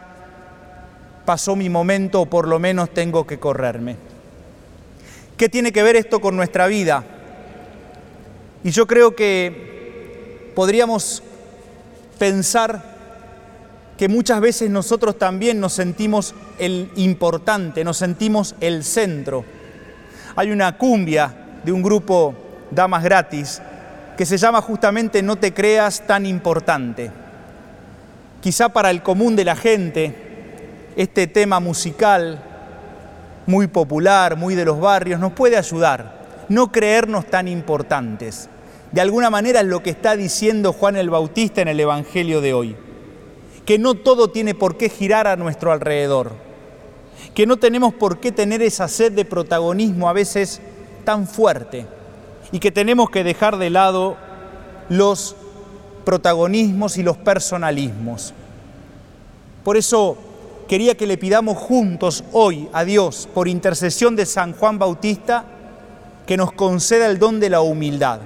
pasó 1.24 1.56
mi 1.56 1.68
momento 1.68 2.22
o 2.22 2.26
por 2.26 2.48
lo 2.48 2.58
menos 2.58 2.90
tengo 2.90 3.26
que 3.26 3.38
correrme. 3.38 3.96
¿Qué 5.36 5.48
tiene 5.48 5.72
que 5.72 5.82
ver 5.82 5.96
esto 5.96 6.20
con 6.20 6.36
nuestra 6.36 6.66
vida? 6.66 7.04
Y 8.64 8.70
yo 8.70 8.86
creo 8.86 9.14
que 9.14 10.52
podríamos 10.54 11.22
pensar 12.18 12.96
que 13.98 14.08
muchas 14.08 14.40
veces 14.40 14.70
nosotros 14.70 15.18
también 15.18 15.60
nos 15.60 15.72
sentimos 15.72 16.34
el 16.58 16.90
importante, 16.96 17.84
nos 17.84 17.96
sentimos 17.98 18.54
el 18.60 18.84
centro. 18.84 19.44
Hay 20.36 20.50
una 20.50 20.76
cumbia 20.76 21.34
de 21.64 21.72
un 21.72 21.82
grupo 21.82 22.34
Damas 22.70 23.02
Gratis 23.02 23.60
que 24.16 24.26
se 24.26 24.38
llama 24.38 24.62
justamente 24.62 25.22
No 25.22 25.36
te 25.36 25.52
creas 25.52 26.06
tan 26.06 26.26
importante. 26.26 27.10
Quizá 28.40 28.68
para 28.68 28.90
el 28.90 29.02
común 29.02 29.36
de 29.36 29.44
la 29.44 29.56
gente 29.56 30.14
este 30.96 31.26
tema 31.26 31.60
musical 31.60 32.42
muy 33.46 33.66
popular, 33.68 34.36
muy 34.36 34.54
de 34.54 34.64
los 34.64 34.80
barrios, 34.80 35.20
nos 35.20 35.32
puede 35.32 35.56
ayudar. 35.56 36.46
No 36.48 36.70
creernos 36.70 37.26
tan 37.26 37.48
importantes. 37.48 38.48
De 38.92 39.00
alguna 39.00 39.30
manera 39.30 39.60
es 39.60 39.66
lo 39.66 39.82
que 39.82 39.90
está 39.90 40.16
diciendo 40.16 40.72
Juan 40.72 40.96
el 40.96 41.10
Bautista 41.10 41.60
en 41.60 41.68
el 41.68 41.80
Evangelio 41.80 42.40
de 42.40 42.54
hoy. 42.54 42.76
Que 43.64 43.78
no 43.78 43.94
todo 43.94 44.28
tiene 44.28 44.54
por 44.54 44.76
qué 44.76 44.88
girar 44.88 45.26
a 45.26 45.36
nuestro 45.36 45.72
alrededor. 45.72 46.32
Que 47.34 47.46
no 47.46 47.56
tenemos 47.56 47.94
por 47.94 48.20
qué 48.20 48.32
tener 48.32 48.62
esa 48.62 48.88
sed 48.88 49.12
de 49.12 49.24
protagonismo 49.24 50.08
a 50.08 50.12
veces 50.12 50.60
tan 51.04 51.26
fuerte. 51.26 51.86
Y 52.52 52.60
que 52.60 52.70
tenemos 52.70 53.10
que 53.10 53.24
dejar 53.24 53.58
de 53.58 53.70
lado 53.70 54.16
los 54.88 55.34
protagonismos 56.06 56.96
y 56.98 57.02
los 57.02 57.16
personalismos. 57.16 58.32
Por 59.64 59.76
eso 59.76 60.16
quería 60.68 60.96
que 60.96 61.08
le 61.08 61.18
pidamos 61.18 61.58
juntos 61.58 62.22
hoy 62.32 62.68
a 62.72 62.84
Dios, 62.84 63.28
por 63.34 63.48
intercesión 63.48 64.14
de 64.14 64.24
San 64.24 64.52
Juan 64.52 64.78
Bautista, 64.78 65.44
que 66.24 66.36
nos 66.36 66.52
conceda 66.52 67.06
el 67.06 67.18
don 67.18 67.40
de 67.40 67.50
la 67.50 67.60
humildad. 67.60 68.20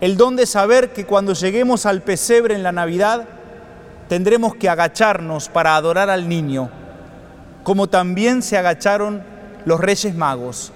El 0.00 0.16
don 0.16 0.36
de 0.36 0.46
saber 0.46 0.92
que 0.92 1.04
cuando 1.04 1.32
lleguemos 1.32 1.86
al 1.86 2.02
pesebre 2.02 2.54
en 2.54 2.62
la 2.62 2.70
Navidad, 2.70 3.26
tendremos 4.08 4.54
que 4.54 4.68
agacharnos 4.68 5.48
para 5.48 5.74
adorar 5.74 6.08
al 6.08 6.28
niño, 6.28 6.70
como 7.64 7.88
también 7.88 8.42
se 8.42 8.56
agacharon 8.56 9.24
los 9.64 9.80
reyes 9.80 10.14
magos, 10.14 10.70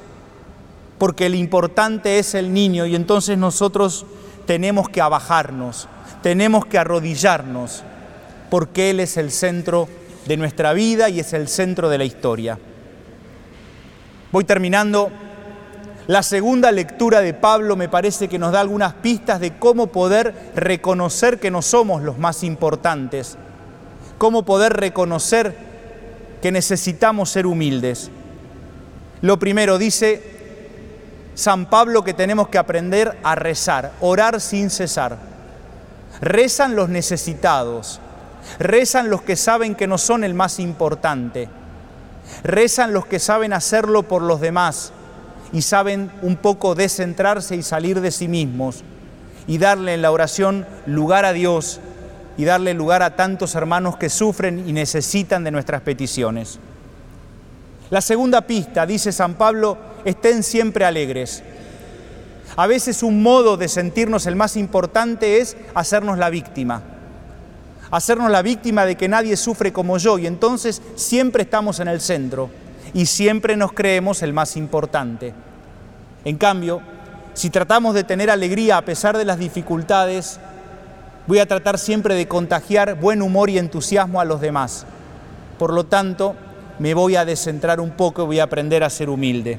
porque 0.99 1.27
el 1.27 1.37
importante 1.37 2.19
es 2.19 2.35
el 2.35 2.53
niño 2.53 2.85
y 2.87 2.97
entonces 2.97 3.39
nosotros 3.39 4.05
tenemos 4.47 4.89
que 4.89 5.01
abajarnos, 5.01 5.87
tenemos 6.23 6.67
que 6.67 6.79
arrodillarnos, 6.79 7.83
porque 8.51 8.91
Él 8.91 9.01
es 9.01 9.17
el 9.17 9.31
centro 9.31 9.89
de 10.27 10.37
nuestra 10.37 10.73
vida 10.73 11.09
y 11.09 11.21
es 11.21 11.33
el 11.33 11.49
centro 11.49 11.89
de 11.89 11.99
la 11.99 12.05
historia. 12.05 12.59
Voy 14.33 14.45
terminando. 14.45 15.11
La 16.07 16.23
segunda 16.25 16.73
lectura 16.73 17.21
de 17.21 17.35
Pablo 17.35 17.77
me 17.77 17.89
parece 17.89 18.27
que 18.27 18.39
nos 18.39 18.53
da 18.53 18.61
algunas 18.61 18.95
pistas 18.95 19.39
de 19.39 19.57
cómo 19.59 19.89
poder 19.89 20.35
reconocer 20.57 21.39
que 21.39 21.53
no 21.53 21.63
somos 21.63 22.03
los 22.03 22.19
más 22.19 22.43
importantes, 22.43 23.37
cómo 24.19 24.45
poder 24.45 24.73
reconocer 24.73 25.55
que 26.43 26.51
necesitamos 26.51 27.31
ser 27.31 27.47
humildes. 27.47 28.11
Lo 29.21 29.39
primero 29.39 29.79
dice 29.79 30.23
San 31.35 31.71
Pablo 31.71 32.03
que 32.03 32.15
tenemos 32.15 32.49
que 32.49 32.59
aprender 32.59 33.19
a 33.23 33.37
rezar, 33.37 33.93
orar 34.01 34.41
sin 34.41 34.69
cesar. 34.69 35.30
Rezan 36.21 36.77
los 36.77 36.89
necesitados, 36.89 38.01
Rezan 38.59 39.11
los 39.11 39.23
que 39.23 39.37
saben 39.37 39.75
que 39.75 39.87
no 39.87 39.99
son 39.99 40.25
el 40.25 40.35
más 40.35 40.59
importante. 40.59 41.49
Rezan 42.43 42.93
los 42.93 43.07
que 43.07 43.19
saben 43.19 43.53
hacerlo 43.53 44.03
por 44.05 44.23
los 44.23 44.41
demás 44.41 44.93
y 45.53 45.63
saben 45.63 46.11
un 46.23 46.37
poco 46.37 46.75
descentrarse 46.75 47.57
y 47.57 47.63
salir 47.63 48.01
de 48.01 48.11
sí 48.11 48.29
mismos 48.29 48.83
y 49.47 49.59
darle 49.59 49.95
en 49.95 50.03
la 50.03 50.13
oración 50.13 50.67
lugar 50.87 51.25
a 51.25 51.33
Dios 51.33 51.81
y 52.37 52.45
darle 52.45 52.75
lugar 52.75 53.03
a 53.03 53.17
tantos 53.17 53.55
hermanos 53.55 53.97
que 53.97 54.09
sufren 54.09 54.69
y 54.69 54.73
necesitan 54.73 55.43
de 55.45 55.51
nuestras 55.51 55.83
peticiones. 55.83 56.59
La 57.91 58.01
segunda 58.01 58.43
pista, 58.43 58.87
dice 58.87 59.11
San 59.11 59.35
Pablo, 59.35 59.77
estén 60.05 60.43
siempre 60.45 60.85
alegres. 60.85 61.43
A 62.61 62.67
veces 62.67 63.03
un 63.03 63.23
modo 63.23 63.57
de 63.57 63.69
sentirnos 63.69 64.27
el 64.27 64.37
más 64.37 64.55
importante 64.55 65.39
es 65.39 65.57
hacernos 65.75 66.19
la 66.19 66.29
víctima 66.29 66.83
hacernos 67.91 68.31
la 68.31 68.43
víctima 68.43 68.85
de 68.85 68.97
que 68.97 69.09
nadie 69.09 69.35
sufre 69.35 69.73
como 69.73 69.97
yo 69.97 70.19
y 70.19 70.27
entonces 70.27 70.83
siempre 70.95 71.45
estamos 71.45 71.81
en 71.81 71.89
el 71.89 72.03
centro 72.03 72.51
y 72.93 73.07
siempre 73.07 73.57
nos 73.57 73.73
creemos 73.73 74.23
el 74.23 74.35
más 74.35 74.59
importante. 74.59 75.33
En 76.27 76.37
cambio, 76.37 76.83
si 77.33 77.49
tratamos 77.49 77.95
de 77.95 78.05
tener 78.05 78.29
alegría 78.29 78.77
a 78.77 78.85
pesar 78.85 79.17
de 79.17 79.25
las 79.25 79.39
dificultades, 79.39 80.39
voy 81.27 81.39
a 81.39 81.47
tratar 81.47 81.79
siempre 81.79 82.15
de 82.15 82.29
contagiar 82.29 83.01
buen 83.01 83.23
humor 83.23 83.49
y 83.49 83.57
entusiasmo 83.57 84.21
a 84.21 84.27
los 84.27 84.43
demás. 84.43 84.85
Por 85.59 85.73
lo 85.73 85.87
tanto, 85.87 86.37
me 86.79 86.93
voy 86.93 87.17
a 87.17 87.25
descentrar 87.25 87.81
un 87.81 87.93
poco 87.93 88.25
y 88.25 88.27
voy 88.27 88.39
a 88.41 88.45
aprender 88.45 88.85
a 88.85 88.91
ser 88.91 89.09
humilde. 89.09 89.59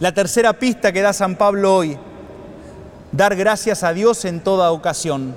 La 0.00 0.12
tercera 0.12 0.52
pista 0.52 0.92
que 0.92 1.02
da 1.02 1.12
San 1.12 1.36
Pablo 1.36 1.74
hoy, 1.74 1.98
dar 3.10 3.34
gracias 3.34 3.82
a 3.82 3.92
Dios 3.92 4.24
en 4.24 4.40
toda 4.40 4.70
ocasión. 4.70 5.34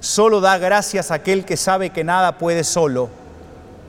Solo 0.00 0.40
da 0.40 0.56
gracias 0.56 1.10
a 1.10 1.14
aquel 1.14 1.44
que 1.44 1.56
sabe 1.56 1.90
que 1.90 2.04
nada 2.04 2.38
puede 2.38 2.64
solo 2.64 3.10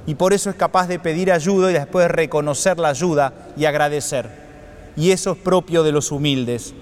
y 0.07 0.15
por 0.15 0.33
eso 0.33 0.49
es 0.49 0.55
capaz 0.55 0.87
de 0.87 0.99
pedir 0.99 1.31
ayuda 1.31 1.69
y 1.69 1.73
después 1.73 2.09
reconocer 2.09 2.79
la 2.79 2.89
ayuda 2.89 3.33
y 3.57 3.65
agradecer. 3.65 4.29
Y 4.95 5.11
eso 5.11 5.33
es 5.33 5.37
propio 5.37 5.83
de 5.83 5.91
los 5.91 6.11
humildes. 6.11 6.73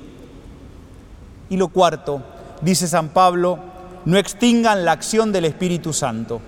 Y 1.50 1.58
lo 1.58 1.68
cuarto, 1.70 2.22
dice 2.62 2.88
San 2.88 3.10
Pablo, 3.10 3.60
no 4.06 4.18
extingan 4.18 4.86
la 4.86 4.92
acción 4.92 5.32
del 5.32 5.46
Espíritu 5.46 5.92
Santo. 5.92 6.40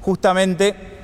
Justamente, 0.00 0.97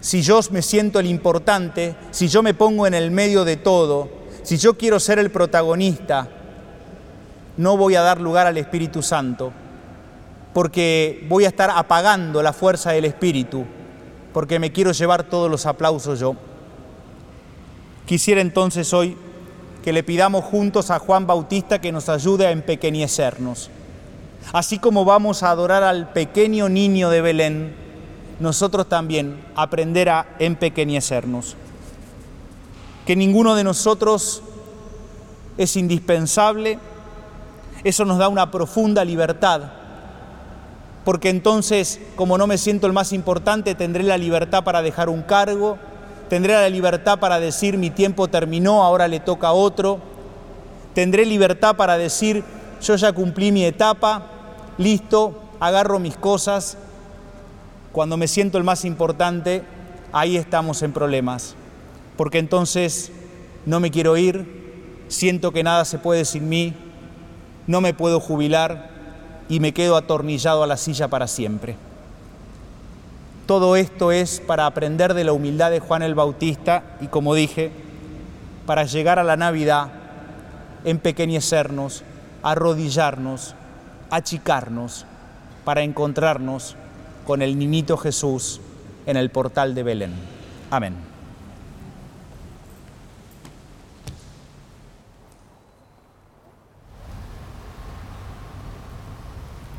si 0.00 0.22
yo 0.22 0.40
me 0.50 0.62
siento 0.62 1.00
el 1.00 1.06
importante, 1.06 1.96
si 2.10 2.28
yo 2.28 2.42
me 2.42 2.54
pongo 2.54 2.86
en 2.86 2.94
el 2.94 3.10
medio 3.10 3.44
de 3.44 3.56
todo, 3.56 4.08
si 4.42 4.56
yo 4.56 4.78
quiero 4.78 5.00
ser 5.00 5.18
el 5.18 5.30
protagonista, 5.30 6.28
no 7.56 7.76
voy 7.76 7.96
a 7.96 8.02
dar 8.02 8.20
lugar 8.20 8.46
al 8.46 8.56
Espíritu 8.56 9.02
Santo 9.02 9.52
porque 10.58 11.24
voy 11.28 11.44
a 11.44 11.48
estar 11.48 11.70
apagando 11.70 12.42
la 12.42 12.52
fuerza 12.52 12.90
del 12.90 13.04
Espíritu, 13.04 13.64
porque 14.32 14.58
me 14.58 14.72
quiero 14.72 14.90
llevar 14.90 15.22
todos 15.22 15.48
los 15.48 15.66
aplausos 15.66 16.18
yo. 16.18 16.34
Quisiera 18.06 18.40
entonces 18.40 18.92
hoy 18.92 19.16
que 19.84 19.92
le 19.92 20.02
pidamos 20.02 20.44
juntos 20.44 20.90
a 20.90 20.98
Juan 20.98 21.28
Bautista 21.28 21.80
que 21.80 21.92
nos 21.92 22.08
ayude 22.08 22.46
a 22.46 22.50
empequeñecernos. 22.50 23.70
Así 24.52 24.80
como 24.80 25.04
vamos 25.04 25.44
a 25.44 25.50
adorar 25.50 25.84
al 25.84 26.12
pequeño 26.12 26.68
niño 26.68 27.10
de 27.10 27.20
Belén, 27.20 27.76
nosotros 28.40 28.88
también 28.88 29.44
aprender 29.54 30.08
a 30.08 30.26
empequeñecernos. 30.38 31.56
Que 33.06 33.16
ninguno 33.16 33.54
de 33.54 33.64
nosotros 33.64 34.42
es 35.56 35.76
indispensable, 35.76 36.78
eso 37.84 38.04
nos 38.04 38.18
da 38.18 38.28
una 38.28 38.50
profunda 38.50 39.04
libertad 39.04 39.78
porque 41.08 41.30
entonces, 41.30 42.00
como 42.16 42.36
no 42.36 42.46
me 42.46 42.58
siento 42.58 42.86
el 42.86 42.92
más 42.92 43.14
importante, 43.14 43.74
tendré 43.74 44.02
la 44.02 44.18
libertad 44.18 44.62
para 44.62 44.82
dejar 44.82 45.08
un 45.08 45.22
cargo, 45.22 45.78
tendré 46.28 46.52
la 46.52 46.68
libertad 46.68 47.18
para 47.18 47.40
decir 47.40 47.78
mi 47.78 47.88
tiempo 47.88 48.28
terminó, 48.28 48.84
ahora 48.84 49.08
le 49.08 49.18
toca 49.18 49.48
a 49.48 49.52
otro, 49.54 50.00
tendré 50.92 51.24
libertad 51.24 51.76
para 51.76 51.96
decir 51.96 52.44
yo 52.82 52.94
ya 52.96 53.10
cumplí 53.14 53.52
mi 53.52 53.64
etapa, 53.64 54.26
listo, 54.76 55.32
agarro 55.60 55.98
mis 55.98 56.14
cosas. 56.14 56.76
Cuando 57.92 58.16
me 58.16 58.28
siento 58.28 58.58
el 58.58 58.64
más 58.64 58.84
importante, 58.84 59.62
ahí 60.12 60.36
estamos 60.36 60.82
en 60.82 60.92
problemas, 60.92 61.54
porque 62.16 62.38
entonces 62.38 63.12
no 63.66 63.80
me 63.80 63.90
quiero 63.90 64.16
ir, 64.16 65.04
siento 65.08 65.52
que 65.52 65.62
nada 65.62 65.84
se 65.84 65.98
puede 65.98 66.24
sin 66.24 66.48
mí, 66.48 66.74
no 67.66 67.80
me 67.80 67.94
puedo 67.94 68.20
jubilar, 68.20 68.98
y 69.48 69.60
me 69.60 69.72
quedo 69.72 69.96
atornillado 69.96 70.62
a 70.62 70.66
la 70.66 70.76
silla 70.76 71.08
para 71.08 71.26
siempre. 71.26 71.76
Todo 73.46 73.76
esto 73.76 74.12
es 74.12 74.40
para 74.40 74.66
aprender 74.66 75.14
de 75.14 75.24
la 75.24 75.32
humildad 75.32 75.70
de 75.70 75.80
Juan 75.80 76.02
el 76.02 76.14
Bautista 76.14 76.82
y, 77.00 77.06
como 77.06 77.34
dije, 77.34 77.72
para 78.66 78.84
llegar 78.84 79.18
a 79.18 79.24
la 79.24 79.36
Navidad, 79.36 79.88
empequeñecernos, 80.84 82.04
arrodillarnos, 82.42 83.54
achicarnos, 84.10 85.06
para 85.64 85.82
encontrarnos 85.82 86.76
con 87.28 87.42
el 87.42 87.58
niñito 87.58 87.98
Jesús 87.98 88.58
en 89.04 89.18
el 89.18 89.28
portal 89.28 89.74
de 89.74 89.82
Belén. 89.82 90.14
Amén. 90.70 90.94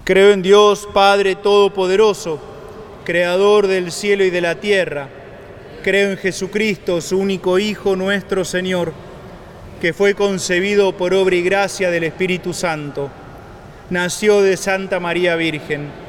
Creo 0.04 0.32
en 0.32 0.44
Dios 0.44 0.88
Padre 0.94 1.34
Todopoderoso, 1.38 2.40
Creador 3.04 3.66
del 3.66 3.92
cielo 3.92 4.24
y 4.24 4.30
de 4.30 4.42
la 4.42 4.60
tierra. 4.60 5.10
Creo 5.82 6.12
en 6.12 6.18
Jesucristo, 6.18 7.02
su 7.02 7.18
único 7.18 7.58
Hijo, 7.58 7.96
nuestro 7.96 8.46
Señor, 8.46 8.94
que 9.82 9.92
fue 9.92 10.14
concebido 10.14 10.96
por 10.96 11.16
obra 11.16 11.36
y 11.36 11.42
gracia 11.42 11.90
del 11.90 12.04
Espíritu 12.04 12.54
Santo. 12.54 13.10
Nació 13.90 14.44
de 14.44 14.56
Santa 14.56 15.00
María 15.00 15.36
Virgen, 15.36 16.09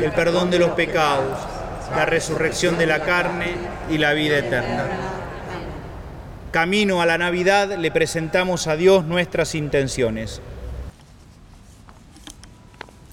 el 0.00 0.12
perdón 0.12 0.50
de 0.50 0.58
los 0.58 0.70
pecados, 0.70 1.38
la 1.94 2.04
resurrección 2.04 2.78
de 2.78 2.86
la 2.86 3.00
carne 3.02 3.54
y 3.90 3.98
la 3.98 4.12
vida 4.12 4.38
eterna. 4.38 4.86
Camino 6.50 7.02
a 7.02 7.06
la 7.06 7.18
Navidad 7.18 7.76
le 7.76 7.90
presentamos 7.90 8.66
a 8.66 8.76
Dios 8.76 9.04
nuestras 9.04 9.54
intenciones. 9.54 10.40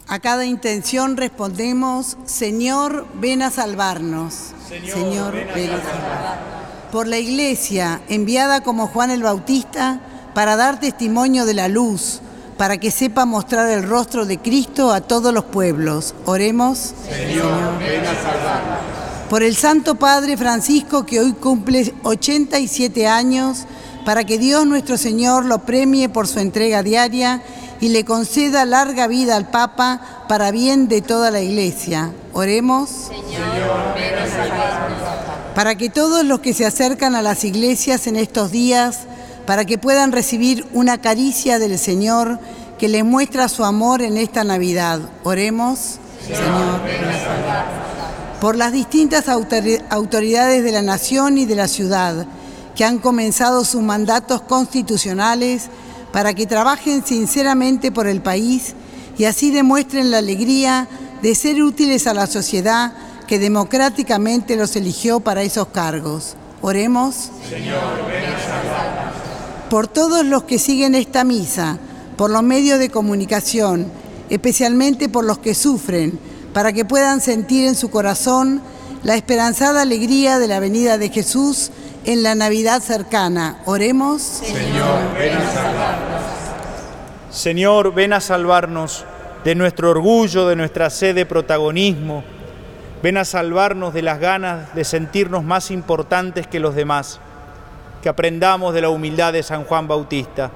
A 0.08 0.20
cada 0.20 0.46
intención 0.46 1.18
respondemos, 1.18 2.18
Señor, 2.26 3.08
ven 3.16 3.42
a 3.42 3.50
salvarnos. 3.50 4.54
Señor, 4.68 5.34
ven 5.56 5.72
a 5.72 5.82
salvarnos. 5.82 6.38
Por 6.92 7.08
la 7.08 7.18
iglesia, 7.18 8.02
enviada 8.10 8.62
como 8.62 8.88
Juan 8.88 9.10
el 9.10 9.24
Bautista, 9.24 10.00
para 10.34 10.56
dar 10.56 10.80
testimonio 10.80 11.46
de 11.46 11.54
la 11.54 11.68
luz, 11.68 12.22
para 12.58 12.78
que 12.78 12.92
sepa 12.92 13.26
mostrar 13.26 13.70
el 13.70 13.84
rostro 13.84 14.26
de 14.26 14.38
Cristo 14.38 14.92
a 14.92 15.02
todos 15.02 15.34
los 15.34 15.46
pueblos. 15.46 16.14
Oremos. 16.26 16.94
Señor, 17.10 17.80
ven 17.80 18.02
a 18.02 18.16
salvarnos. 18.16 18.80
Por 19.30 19.42
el 19.42 19.56
Santo 19.56 19.96
Padre 19.96 20.38
Francisco, 20.38 21.06
que 21.06 21.20
hoy 21.20 21.34
cumple 21.34 21.94
87 22.04 23.08
años, 23.08 23.66
para 24.06 24.24
que 24.24 24.38
Dios 24.38 24.66
nuestro 24.68 24.98
Señor 24.98 25.46
lo 25.46 25.60
premie 25.60 26.10
por 26.10 26.28
su 26.28 26.40
entrega 26.40 26.84
diaria 26.84 27.42
y 27.80 27.90
le 27.90 28.06
conceda 28.06 28.66
larga 28.66 29.08
vida 29.08 29.36
al 29.36 29.50
Papa 29.50 30.26
para 30.28 30.52
bien 30.52 30.88
de 30.88 31.02
toda 31.02 31.32
la 31.32 31.42
Iglesia. 31.42 32.12
Oremos. 32.34 32.90
Señor, 32.90 33.96
ven 33.96 34.20
a 34.20 34.28
salvarnos. 34.28 35.00
Para 35.56 35.76
que 35.76 35.90
todos 35.90 36.26
los 36.26 36.40
que 36.40 36.54
se 36.54 36.66
acercan 36.66 37.16
a 37.16 37.22
las 37.22 37.44
iglesias 37.44 38.08
en 38.08 38.16
estos 38.16 38.52
días, 38.52 39.02
para 39.46 39.66
que 39.66 39.78
puedan 39.78 40.12
recibir 40.12 40.66
una 40.74 41.00
caricia 41.00 41.60
del 41.60 41.78
Señor 41.78 42.40
que 42.80 42.88
les 42.88 43.04
muestra 43.04 43.48
su 43.50 43.64
amor 43.64 44.02
en 44.02 44.18
esta 44.18 44.44
Navidad. 44.44 45.00
Oremos. 45.24 46.00
Señor, 46.26 46.84
ven 46.84 47.04
a. 47.06 48.40
Por 48.40 48.58
las 48.58 48.72
distintas 48.74 49.28
autori- 49.28 49.82
autoridades 49.90 50.64
de 50.64 50.72
la 50.72 50.82
nación 50.82 51.38
y 51.38 51.46
de 51.46 51.56
la 51.56 51.68
ciudad 51.68 52.26
que 52.76 52.84
han 52.84 53.00
comenzado 53.00 53.64
sus 53.64 53.82
mandatos 53.82 54.42
constitucionales 54.42 55.70
para 56.12 56.34
que 56.34 56.46
trabajen 56.46 57.06
sinceramente 57.06 57.92
por 57.92 58.08
el 58.08 58.22
país 58.22 58.74
y 59.18 59.26
así 59.26 59.52
demuestren 59.52 60.12
la 60.12 60.18
alegría 60.18 60.88
de 61.22 61.36
ser 61.36 61.62
útiles 61.64 62.08
a 62.08 62.14
la 62.14 62.28
sociedad 62.28 62.94
que 63.28 63.40
democráticamente 63.40 64.56
los 64.58 64.76
eligió 64.76 65.20
para 65.22 65.44
esos 65.44 65.68
cargos. 65.68 66.36
Oremos. 66.62 67.30
Por 69.74 69.88
todos 69.88 70.24
los 70.24 70.44
que 70.44 70.60
siguen 70.60 70.94
esta 70.94 71.24
misa, 71.24 71.80
por 72.16 72.30
los 72.30 72.44
medios 72.44 72.78
de 72.78 72.92
comunicación, 72.92 73.92
especialmente 74.30 75.10
por 75.10 75.26
los 75.26 75.40
que 75.40 75.56
sufren, 75.56 76.20
para 76.54 76.74
que 76.74 76.86
puedan 76.86 77.22
sentir 77.22 77.68
en 77.68 77.74
su 77.74 77.90
corazón 77.90 78.62
la 79.02 79.16
esperanzada 79.16 79.82
alegría 79.82 80.38
de 80.38 80.48
la 80.48 80.60
venida 80.60 81.00
de 81.00 81.10
Jesús 81.10 81.72
en 82.06 82.22
la 82.22 82.36
Navidad 82.36 82.84
cercana. 82.84 83.64
Oremos. 83.66 84.22
Señor, 84.22 85.16
ven 85.18 85.34
a 85.34 85.52
salvarnos. 85.52 86.22
Señor, 87.32 87.94
ven 87.96 88.14
a 88.14 88.22
salvarnos 88.22 89.06
de 89.44 89.56
nuestro 89.56 89.90
orgullo, 89.90 90.48
de 90.48 90.56
nuestra 90.56 90.92
sed 90.92 91.16
de 91.16 91.26
protagonismo. 91.26 92.24
Ven 93.02 93.18
a 93.18 93.26
salvarnos 93.26 93.92
de 93.92 94.04
las 94.04 94.20
ganas 94.20 94.76
de 94.76 94.84
sentirnos 94.84 95.44
más 95.44 95.72
importantes 95.72 96.46
que 96.46 96.60
los 96.60 96.76
demás. 96.76 97.20
Que 98.04 98.10
aprendamos 98.10 98.74
de 98.74 98.82
la 98.82 98.90
humildad 98.90 99.32
de 99.32 99.44
San 99.44 99.64
Juan 99.64 99.88
Bautista. 99.88 100.52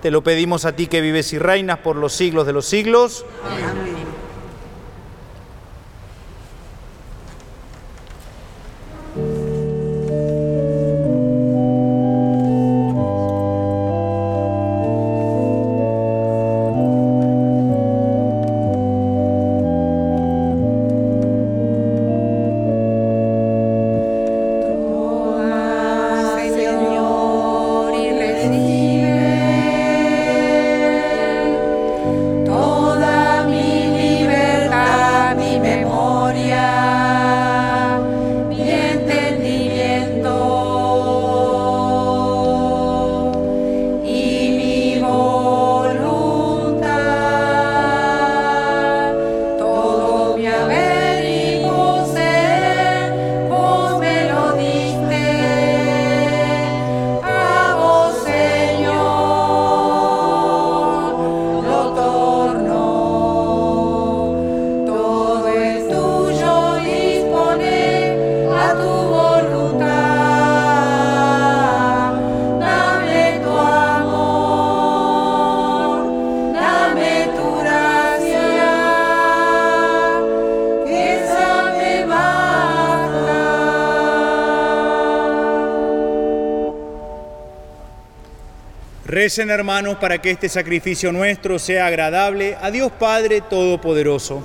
Te 0.00 0.12
lo 0.12 0.22
pedimos 0.22 0.64
a 0.64 0.76
ti 0.76 0.86
que 0.86 1.00
vives 1.00 1.32
y 1.32 1.38
reinas 1.40 1.78
por 1.78 1.96
los 1.96 2.12
siglos 2.12 2.46
de 2.46 2.52
los 2.52 2.64
siglos. 2.64 3.26
Señor, 3.56 3.74
Recen 89.12 89.50
hermanos 89.50 89.96
para 89.96 90.22
que 90.22 90.30
este 90.30 90.48
sacrificio 90.48 91.12
nuestro 91.12 91.58
sea 91.58 91.84
agradable 91.84 92.56
a 92.62 92.70
Dios 92.70 92.90
Padre 92.98 93.42
Todopoderoso. 93.42 94.42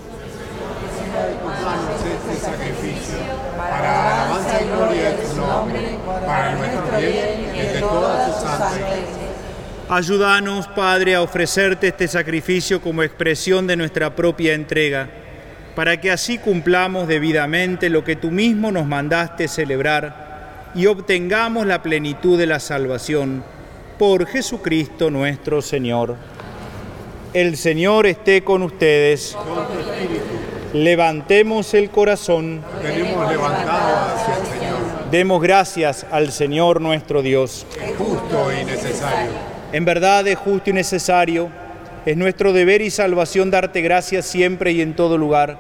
este 2.28 2.46
sacrificio 2.46 3.18
para 3.58 4.26
alabanza 4.26 4.62
y 4.62 4.66
gloria 4.68 5.12
de 5.12 5.24
tu 5.24 5.38
nombre, 5.38 5.80
para 6.06 6.56
nuestro 6.56 6.98
bien 6.98 7.56
y 7.56 7.60
el 7.60 7.74
de 7.76 7.80
toda 7.80 8.26
tu 8.26 8.46
santa 8.46 8.76
iglesia. 8.76 9.88
Ayúdanos, 9.88 10.68
Padre, 10.68 11.16
a 11.16 11.22
ofrecerte 11.22 11.88
este 11.88 12.10
sacrificio 12.10 12.82
como 12.82 13.04
expresión 13.04 13.68
de 13.68 13.78
nuestra 13.78 14.18
propia 14.18 14.54
entrega, 14.54 15.08
para 15.78 15.96
que 16.02 16.12
así 16.12 16.40
cumplamos 16.40 17.08
debidamente 17.08 17.90
lo 17.90 18.04
que 18.04 18.18
tú 18.18 18.32
mismo 18.32 18.70
nos 18.74 18.86
mandaste 18.86 19.48
celebrar 19.48 20.72
y 20.76 20.88
obtengamos 20.88 21.66
la 21.66 21.82
plenitud 21.82 22.38
de 22.38 22.48
la 22.48 22.60
salvación 22.60 23.46
por 23.98 24.26
Jesucristo 24.28 25.10
nuestro 25.10 25.62
Señor. 25.62 26.16
El 27.34 27.58
Señor 27.58 28.06
esté 28.06 28.44
con 28.44 28.64
ustedes. 28.64 29.36
Levantemos 30.74 31.74
el 31.74 31.90
corazón. 31.90 32.62
Tenemos 32.82 33.30
levantado 33.30 34.16
hacia 34.16 34.38
el 34.38 34.46
Señor, 34.46 34.78
Demos 35.12 35.42
gracias 35.42 36.06
al 36.12 36.32
Señor 36.32 36.82
nuestro 36.82 37.22
Dios. 37.22 37.66
justo 37.98 38.50
y 38.52 38.66
necesario. 38.66 39.32
En 39.72 39.86
verdad 39.86 40.28
es 40.28 40.38
justo 40.38 40.70
y 40.70 40.74
necesario, 40.74 41.50
es 42.06 42.16
nuestro 42.16 42.54
deber 42.54 42.82
y 42.82 42.90
salvación 42.90 43.52
darte 43.52 43.82
gracias 43.82 44.26
siempre 44.26 44.72
y 44.72 44.82
en 44.82 44.96
todo 44.96 45.18
lugar, 45.18 45.60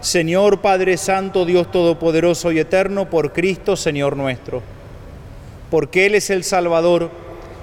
Señor 0.00 0.60
Padre 0.60 0.96
Santo, 0.96 1.44
Dios 1.44 1.70
Todopoderoso 1.70 2.52
y 2.52 2.58
Eterno, 2.58 3.10
por 3.10 3.32
Cristo, 3.32 3.76
Señor 3.76 4.16
nuestro. 4.16 4.62
Porque 5.70 6.06
Él 6.06 6.14
es 6.14 6.30
el 6.30 6.44
Salvador, 6.44 7.10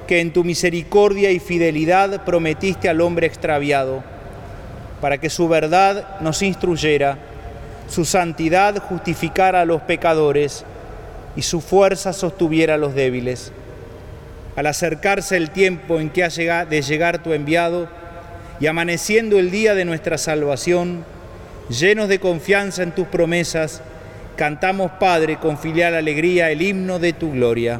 que 0.07 0.21
en 0.21 0.31
tu 0.31 0.43
misericordia 0.43 1.31
y 1.31 1.39
fidelidad 1.39 2.23
prometiste 2.23 2.89
al 2.89 3.01
hombre 3.01 3.27
extraviado, 3.27 4.03
para 5.01 5.17
que 5.17 5.29
su 5.29 5.47
verdad 5.47 6.19
nos 6.21 6.41
instruyera, 6.41 7.17
su 7.87 8.05
santidad 8.05 8.77
justificara 8.79 9.61
a 9.61 9.65
los 9.65 9.81
pecadores 9.81 10.65
y 11.35 11.41
su 11.43 11.61
fuerza 11.61 12.13
sostuviera 12.13 12.75
a 12.75 12.77
los 12.77 12.95
débiles. 12.95 13.51
Al 14.55 14.65
acercarse 14.65 15.37
el 15.37 15.51
tiempo 15.51 15.99
en 15.99 16.09
que 16.09 16.23
ha 16.23 16.65
de 16.65 16.81
llegar 16.81 17.21
tu 17.21 17.33
enviado 17.33 17.87
y 18.59 18.67
amaneciendo 18.67 19.37
el 19.37 19.51
día 19.51 19.75
de 19.75 19.85
nuestra 19.85 20.17
salvación, 20.17 21.05
llenos 21.69 22.09
de 22.09 22.19
confianza 22.19 22.81
en 22.81 22.91
tus 22.91 23.07
promesas, 23.07 23.81
cantamos, 24.35 24.91
Padre, 24.99 25.37
con 25.37 25.57
filial 25.57 25.93
alegría 25.93 26.49
el 26.49 26.61
himno 26.61 26.97
de 26.97 27.13
tu 27.13 27.31
gloria. 27.31 27.79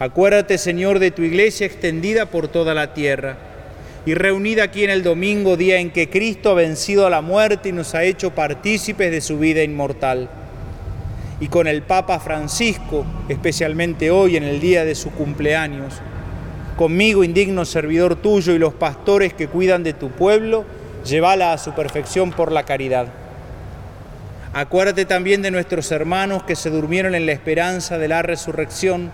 Acuérdate, 0.00 0.56
Señor, 0.56 0.98
de 0.98 1.10
tu 1.10 1.20
iglesia 1.20 1.66
extendida 1.66 2.24
por 2.24 2.48
toda 2.48 2.72
la 2.72 2.94
tierra 2.94 3.36
y 4.06 4.14
reunida 4.14 4.62
aquí 4.62 4.82
en 4.82 4.88
el 4.88 5.02
domingo, 5.02 5.58
día 5.58 5.78
en 5.78 5.90
que 5.90 6.08
Cristo 6.08 6.52
ha 6.52 6.54
vencido 6.54 7.06
a 7.06 7.10
la 7.10 7.20
muerte 7.20 7.68
y 7.68 7.72
nos 7.72 7.94
ha 7.94 8.02
hecho 8.04 8.34
partícipes 8.34 9.10
de 9.10 9.20
su 9.20 9.38
vida 9.38 9.62
inmortal. 9.62 10.30
Y 11.38 11.48
con 11.48 11.66
el 11.66 11.82
Papa 11.82 12.18
Francisco, 12.18 13.04
especialmente 13.28 14.10
hoy 14.10 14.38
en 14.38 14.44
el 14.44 14.58
día 14.58 14.86
de 14.86 14.94
su 14.94 15.10
cumpleaños, 15.10 16.00
conmigo, 16.78 17.22
indigno 17.22 17.66
servidor 17.66 18.16
tuyo, 18.16 18.54
y 18.54 18.58
los 18.58 18.72
pastores 18.72 19.34
que 19.34 19.48
cuidan 19.48 19.82
de 19.82 19.92
tu 19.92 20.08
pueblo, 20.08 20.64
llévala 21.04 21.52
a 21.52 21.58
su 21.58 21.74
perfección 21.74 22.30
por 22.30 22.52
la 22.52 22.62
caridad. 22.62 23.08
Acuérdate 24.54 25.04
también 25.04 25.42
de 25.42 25.50
nuestros 25.50 25.92
hermanos 25.92 26.44
que 26.44 26.56
se 26.56 26.70
durmieron 26.70 27.14
en 27.14 27.26
la 27.26 27.32
esperanza 27.32 27.98
de 27.98 28.08
la 28.08 28.22
resurrección 28.22 29.12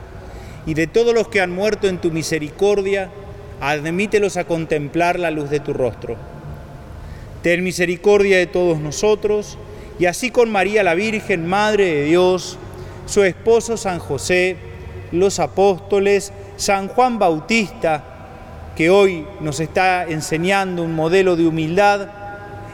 y 0.66 0.74
de 0.74 0.88
todos 0.88 1.14
los 1.14 1.28
que 1.28 1.40
han 1.40 1.52
muerto 1.52 1.86
en 1.86 1.98
tu 1.98 2.10
misericordia, 2.10 3.10
admítelos 3.60 4.36
a 4.36 4.44
contemplar 4.44 5.18
la 5.18 5.30
luz 5.30 5.48
de 5.48 5.60
tu 5.60 5.72
rostro. 5.72 6.16
Ten 7.42 7.62
misericordia 7.62 8.38
de 8.38 8.46
todos 8.46 8.80
nosotros, 8.80 9.56
y 9.98 10.06
así 10.06 10.30
con 10.30 10.50
María 10.50 10.82
la 10.82 10.94
Virgen, 10.94 11.46
Madre 11.46 11.84
de 11.84 12.04
Dios, 12.04 12.58
su 13.06 13.22
esposo 13.22 13.76
San 13.76 14.00
José, 14.00 14.56
los 15.12 15.38
apóstoles, 15.38 16.32
San 16.56 16.88
Juan 16.88 17.18
Bautista, 17.18 18.02
que 18.74 18.90
hoy 18.90 19.24
nos 19.40 19.60
está 19.60 20.04
enseñando 20.04 20.82
un 20.82 20.94
modelo 20.94 21.36
de 21.36 21.46
humildad, 21.46 22.08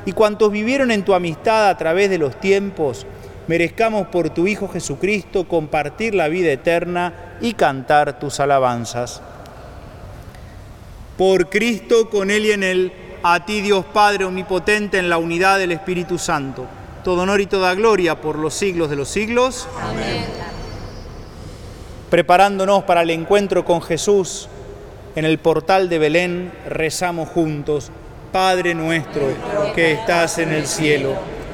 y 0.07 0.13
cuantos 0.13 0.51
vivieron 0.51 0.91
en 0.91 1.05
tu 1.05 1.15
amistad 1.15 1.69
a 1.69 1.77
través 1.77 2.11
de 2.11 2.19
los 2.19 2.41
tiempos, 2.41 3.07
merezcamos 3.47 4.07
por 4.09 4.31
tu 4.31 4.47
Hijo 4.47 4.69
Jesucristo 4.69 5.49
compartir 5.49 6.15
la 6.15 6.29
vida 6.29 6.53
eterna 6.53 7.37
y 7.41 7.55
cantar 7.55 8.19
tus 8.19 8.41
alabanzas. 8.41 9.21
Por 11.17 11.49
Cristo, 11.49 12.09
con 12.09 12.31
Él 12.31 12.47
y 12.47 12.53
en 12.53 12.63
Él, 12.63 12.93
a 13.23 13.45
ti 13.45 13.61
Dios 13.61 13.85
Padre 13.93 14.25
Omnipotente 14.25 14.99
en 14.99 15.09
la 15.09 15.19
unidad 15.19 15.59
del 15.59 15.73
Espíritu 15.73 16.19
Santo, 16.19 16.67
todo 17.05 17.23
honor 17.23 17.41
y 17.41 17.47
toda 17.47 17.75
gloria 17.75 18.21
por 18.21 18.39
los 18.39 18.55
siglos 18.55 18.91
de 18.91 18.97
los 18.97 19.09
siglos. 19.09 19.69
Amén. 19.81 20.25
Preparándonos 22.11 22.85
para 22.85 23.03
el 23.03 23.11
encuentro 23.11 23.65
con 23.65 23.81
Jesús 23.81 24.49
en 25.15 25.25
el 25.25 25.39
portal 25.39 25.89
de 25.89 25.99
Belén, 25.99 26.53
rezamos 26.69 27.29
juntos, 27.29 27.91
Padre 28.33 28.75
nuestro 28.75 29.23
que 29.75 29.93
estás 29.93 30.39
en 30.39 30.53
el 30.53 30.67
cielo 30.67 31.42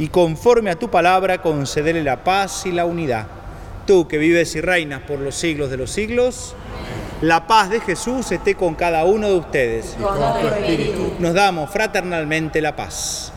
Y 0.00 0.08
conforme 0.08 0.70
a 0.70 0.78
tu 0.78 0.90
palabra, 0.90 1.42
concederle 1.42 2.02
la 2.02 2.24
paz 2.24 2.64
y 2.64 2.72
la 2.72 2.86
unidad. 2.86 3.26
Tú 3.86 4.08
que 4.08 4.16
vives 4.16 4.56
y 4.56 4.62
reinas 4.62 5.02
por 5.02 5.18
los 5.18 5.34
siglos 5.34 5.68
de 5.68 5.76
los 5.76 5.90
siglos, 5.90 6.56
la 7.20 7.46
paz 7.46 7.68
de 7.68 7.80
Jesús 7.80 8.32
esté 8.32 8.54
con 8.54 8.74
cada 8.76 9.04
uno 9.04 9.28
de 9.28 9.34
ustedes. 9.34 9.98
Nos 11.18 11.34
damos 11.34 11.70
fraternalmente 11.70 12.62
la 12.62 12.74
paz. 12.74 13.30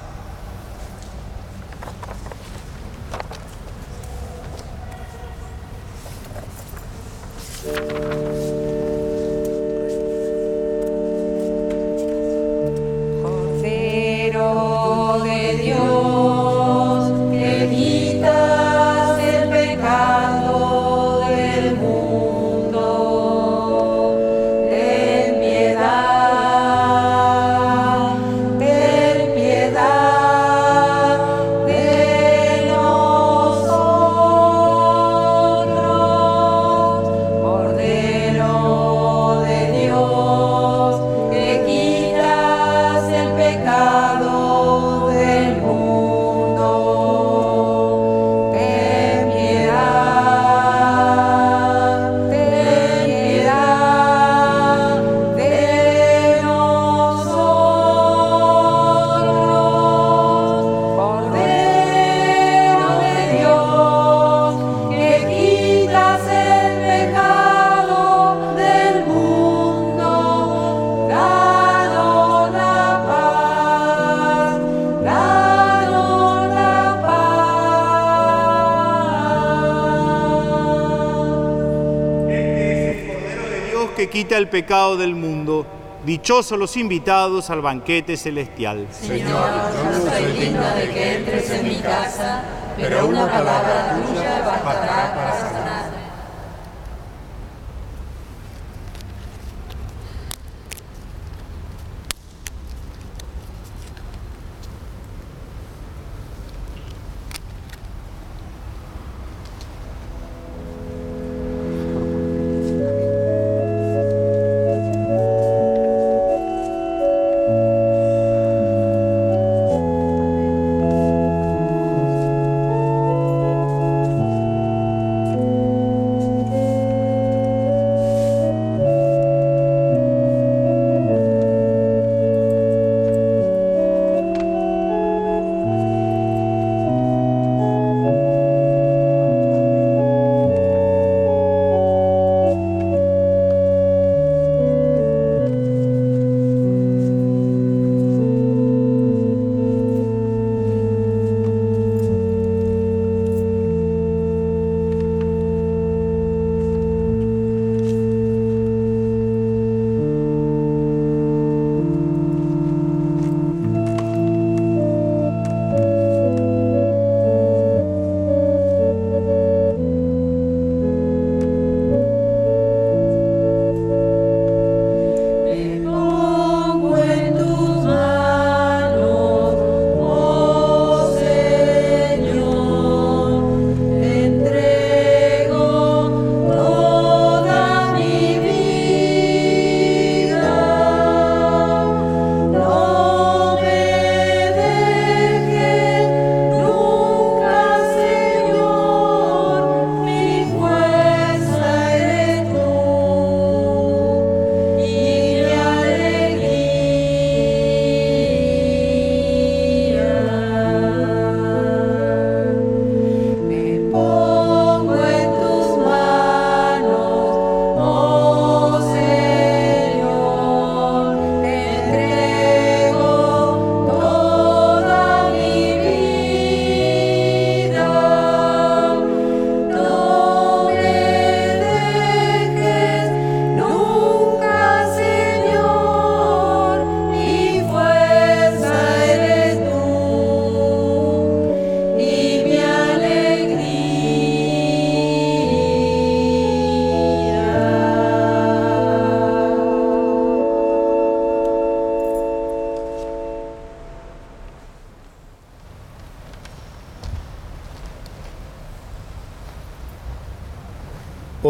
Pecado 84.54 84.98
del 84.98 85.16
mundo. 85.16 85.66
Dichosos 86.06 86.60
los 86.60 86.78
invitados 86.78 87.50
al 87.50 87.62
banquete 87.62 88.16
celestial. 88.16 88.86
Señor, 88.92 89.50
no 89.84 90.12
soy 90.12 90.32
digna 90.34 90.76
de 90.76 90.90
que 90.92 91.16
entres 91.16 91.50
en 91.50 91.68
mi 91.70 91.76
casa, 91.78 92.44
pero 92.78 93.08
una 93.08 93.26
palabra 93.26 93.98
tuya 94.06 94.44
bastará 94.46 95.16
para 95.16 95.33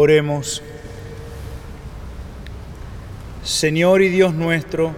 Oremos. 0.04 0.60
Señor 3.42 4.02
y 4.02 4.10
Dios 4.10 4.34
nuestro, 4.34 4.94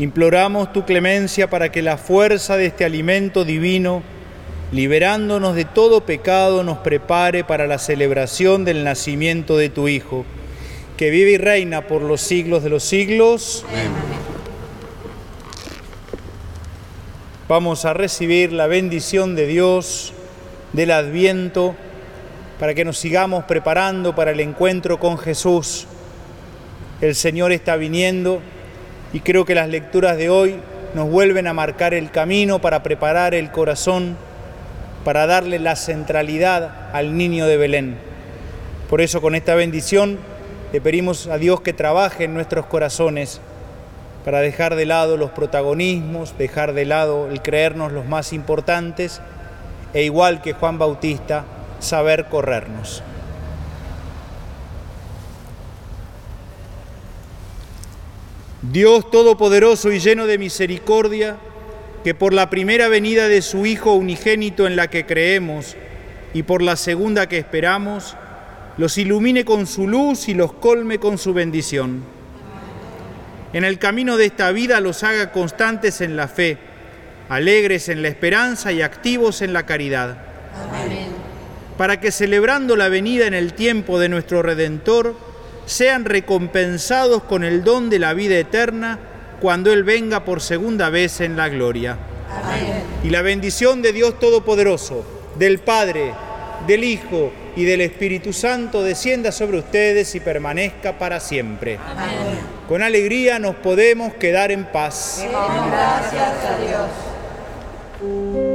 imploramos 0.00 0.72
tu 0.72 0.84
clemencia 0.84 1.48
para 1.48 1.70
que 1.70 1.80
la 1.80 1.96
fuerza 1.96 2.56
de 2.56 2.66
este 2.66 2.84
alimento 2.84 3.44
divino, 3.44 4.02
liberándonos 4.72 5.54
de 5.54 5.64
todo 5.64 6.04
pecado, 6.04 6.64
nos 6.64 6.78
prepare 6.78 7.44
para 7.44 7.68
la 7.68 7.78
celebración 7.78 8.64
del 8.64 8.82
nacimiento 8.82 9.56
de 9.56 9.68
tu 9.68 9.86
Hijo, 9.86 10.24
que 10.96 11.10
vive 11.10 11.30
y 11.30 11.38
reina 11.38 11.86
por 11.86 12.02
los 12.02 12.20
siglos 12.20 12.64
de 12.64 12.70
los 12.70 12.82
siglos. 12.82 13.64
Vamos 17.48 17.84
a 17.84 17.94
recibir 17.94 18.52
la 18.52 18.66
bendición 18.66 19.36
de 19.36 19.46
Dios 19.46 20.12
del 20.72 20.90
Adviento 20.90 21.76
para 22.62 22.74
que 22.74 22.84
nos 22.84 22.96
sigamos 22.96 23.42
preparando 23.42 24.14
para 24.14 24.30
el 24.30 24.38
encuentro 24.38 25.00
con 25.00 25.18
Jesús. 25.18 25.88
El 27.00 27.16
Señor 27.16 27.50
está 27.50 27.74
viniendo 27.74 28.40
y 29.12 29.18
creo 29.18 29.44
que 29.44 29.56
las 29.56 29.68
lecturas 29.68 30.16
de 30.16 30.30
hoy 30.30 30.54
nos 30.94 31.10
vuelven 31.10 31.48
a 31.48 31.54
marcar 31.54 31.92
el 31.92 32.12
camino 32.12 32.60
para 32.60 32.84
preparar 32.84 33.34
el 33.34 33.50
corazón, 33.50 34.16
para 35.04 35.26
darle 35.26 35.58
la 35.58 35.74
centralidad 35.74 36.88
al 36.92 37.16
niño 37.16 37.48
de 37.48 37.56
Belén. 37.56 37.96
Por 38.88 39.00
eso 39.00 39.20
con 39.20 39.34
esta 39.34 39.56
bendición 39.56 40.20
le 40.72 40.80
pedimos 40.80 41.26
a 41.26 41.38
Dios 41.38 41.62
que 41.62 41.72
trabaje 41.72 42.22
en 42.26 42.34
nuestros 42.34 42.66
corazones 42.66 43.40
para 44.24 44.38
dejar 44.38 44.76
de 44.76 44.86
lado 44.86 45.16
los 45.16 45.32
protagonismos, 45.32 46.38
dejar 46.38 46.74
de 46.74 46.84
lado 46.84 47.28
el 47.28 47.42
creernos 47.42 47.90
los 47.90 48.06
más 48.06 48.32
importantes 48.32 49.20
e 49.94 50.04
igual 50.04 50.40
que 50.42 50.52
Juan 50.52 50.78
Bautista, 50.78 51.44
saber 51.82 52.28
corrernos. 52.28 53.02
Dios 58.62 59.10
Todopoderoso 59.10 59.90
y 59.90 59.98
lleno 59.98 60.26
de 60.26 60.38
misericordia, 60.38 61.36
que 62.04 62.14
por 62.14 62.32
la 62.32 62.48
primera 62.48 62.88
venida 62.88 63.28
de 63.28 63.42
su 63.42 63.66
Hijo 63.66 63.94
unigénito 63.94 64.66
en 64.66 64.76
la 64.76 64.88
que 64.88 65.04
creemos 65.04 65.76
y 66.32 66.44
por 66.44 66.62
la 66.62 66.76
segunda 66.76 67.28
que 67.28 67.38
esperamos, 67.38 68.16
los 68.78 68.96
ilumine 68.98 69.44
con 69.44 69.66
su 69.66 69.86
luz 69.86 70.28
y 70.28 70.34
los 70.34 70.52
colme 70.52 70.98
con 70.98 71.18
su 71.18 71.34
bendición. 71.34 72.04
En 73.52 73.64
el 73.64 73.78
camino 73.78 74.16
de 74.16 74.26
esta 74.26 74.50
vida 74.52 74.80
los 74.80 75.02
haga 75.02 75.30
constantes 75.30 76.00
en 76.00 76.16
la 76.16 76.28
fe, 76.28 76.56
alegres 77.28 77.88
en 77.88 78.00
la 78.00 78.08
esperanza 78.08 78.72
y 78.72 78.80
activos 78.80 79.42
en 79.42 79.52
la 79.52 79.66
caridad. 79.66 80.16
Para 81.76 82.00
que 82.00 82.12
celebrando 82.12 82.76
la 82.76 82.88
venida 82.88 83.26
en 83.26 83.34
el 83.34 83.54
tiempo 83.54 83.98
de 83.98 84.08
nuestro 84.08 84.42
Redentor, 84.42 85.16
sean 85.66 86.04
recompensados 86.04 87.22
con 87.22 87.44
el 87.44 87.64
don 87.64 87.88
de 87.90 87.98
la 87.98 88.14
vida 88.14 88.36
eterna 88.36 88.98
cuando 89.40 89.72
Él 89.72 89.84
venga 89.84 90.24
por 90.24 90.40
segunda 90.40 90.90
vez 90.90 91.20
en 91.20 91.36
la 91.36 91.48
gloria. 91.48 91.98
Y 93.02 93.10
la 93.10 93.22
bendición 93.22 93.82
de 93.82 93.92
Dios 93.92 94.18
Todopoderoso, 94.18 95.04
del 95.38 95.58
Padre, 95.58 96.14
del 96.66 96.84
Hijo 96.84 97.32
y 97.56 97.64
del 97.64 97.80
Espíritu 97.80 98.32
Santo 98.32 98.82
descienda 98.82 99.32
sobre 99.32 99.58
ustedes 99.58 100.14
y 100.14 100.20
permanezca 100.20 100.98
para 100.98 101.20
siempre. 101.20 101.78
Con 102.68 102.82
alegría 102.82 103.38
nos 103.38 103.56
podemos 103.56 104.14
quedar 104.14 104.52
en 104.52 104.64
paz. 104.66 105.24
Gracias 105.26 106.32
a 106.44 106.58
Dios. 106.60 108.51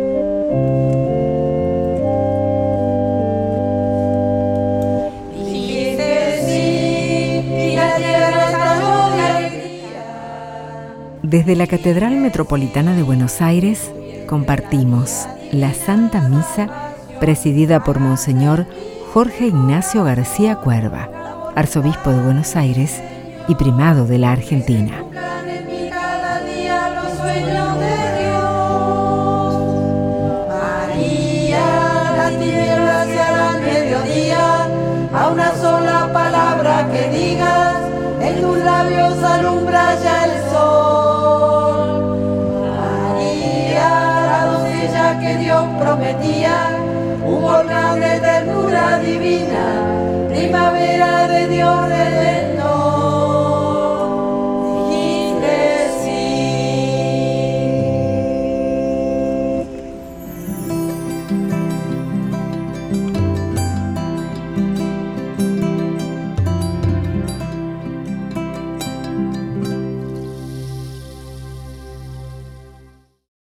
Desde 11.29 11.57
la 11.57 11.67
Catedral 11.67 12.15
Metropolitana 12.15 12.95
de 12.95 13.03
Buenos 13.03 13.41
Aires 13.41 13.91
compartimos 14.27 15.27
la 15.51 15.73
Santa 15.73 16.21
Misa 16.21 16.93
presidida 17.19 17.83
por 17.83 17.99
Monseñor 17.99 18.65
Jorge 19.11 19.47
Ignacio 19.47 20.05
García 20.05 20.55
Cuerva, 20.55 21.51
arzobispo 21.53 22.11
de 22.11 22.23
Buenos 22.23 22.55
Aires 22.55 23.03
y 23.49 23.55
primado 23.55 24.07
de 24.07 24.19
la 24.19 24.31
Argentina. 24.31 25.03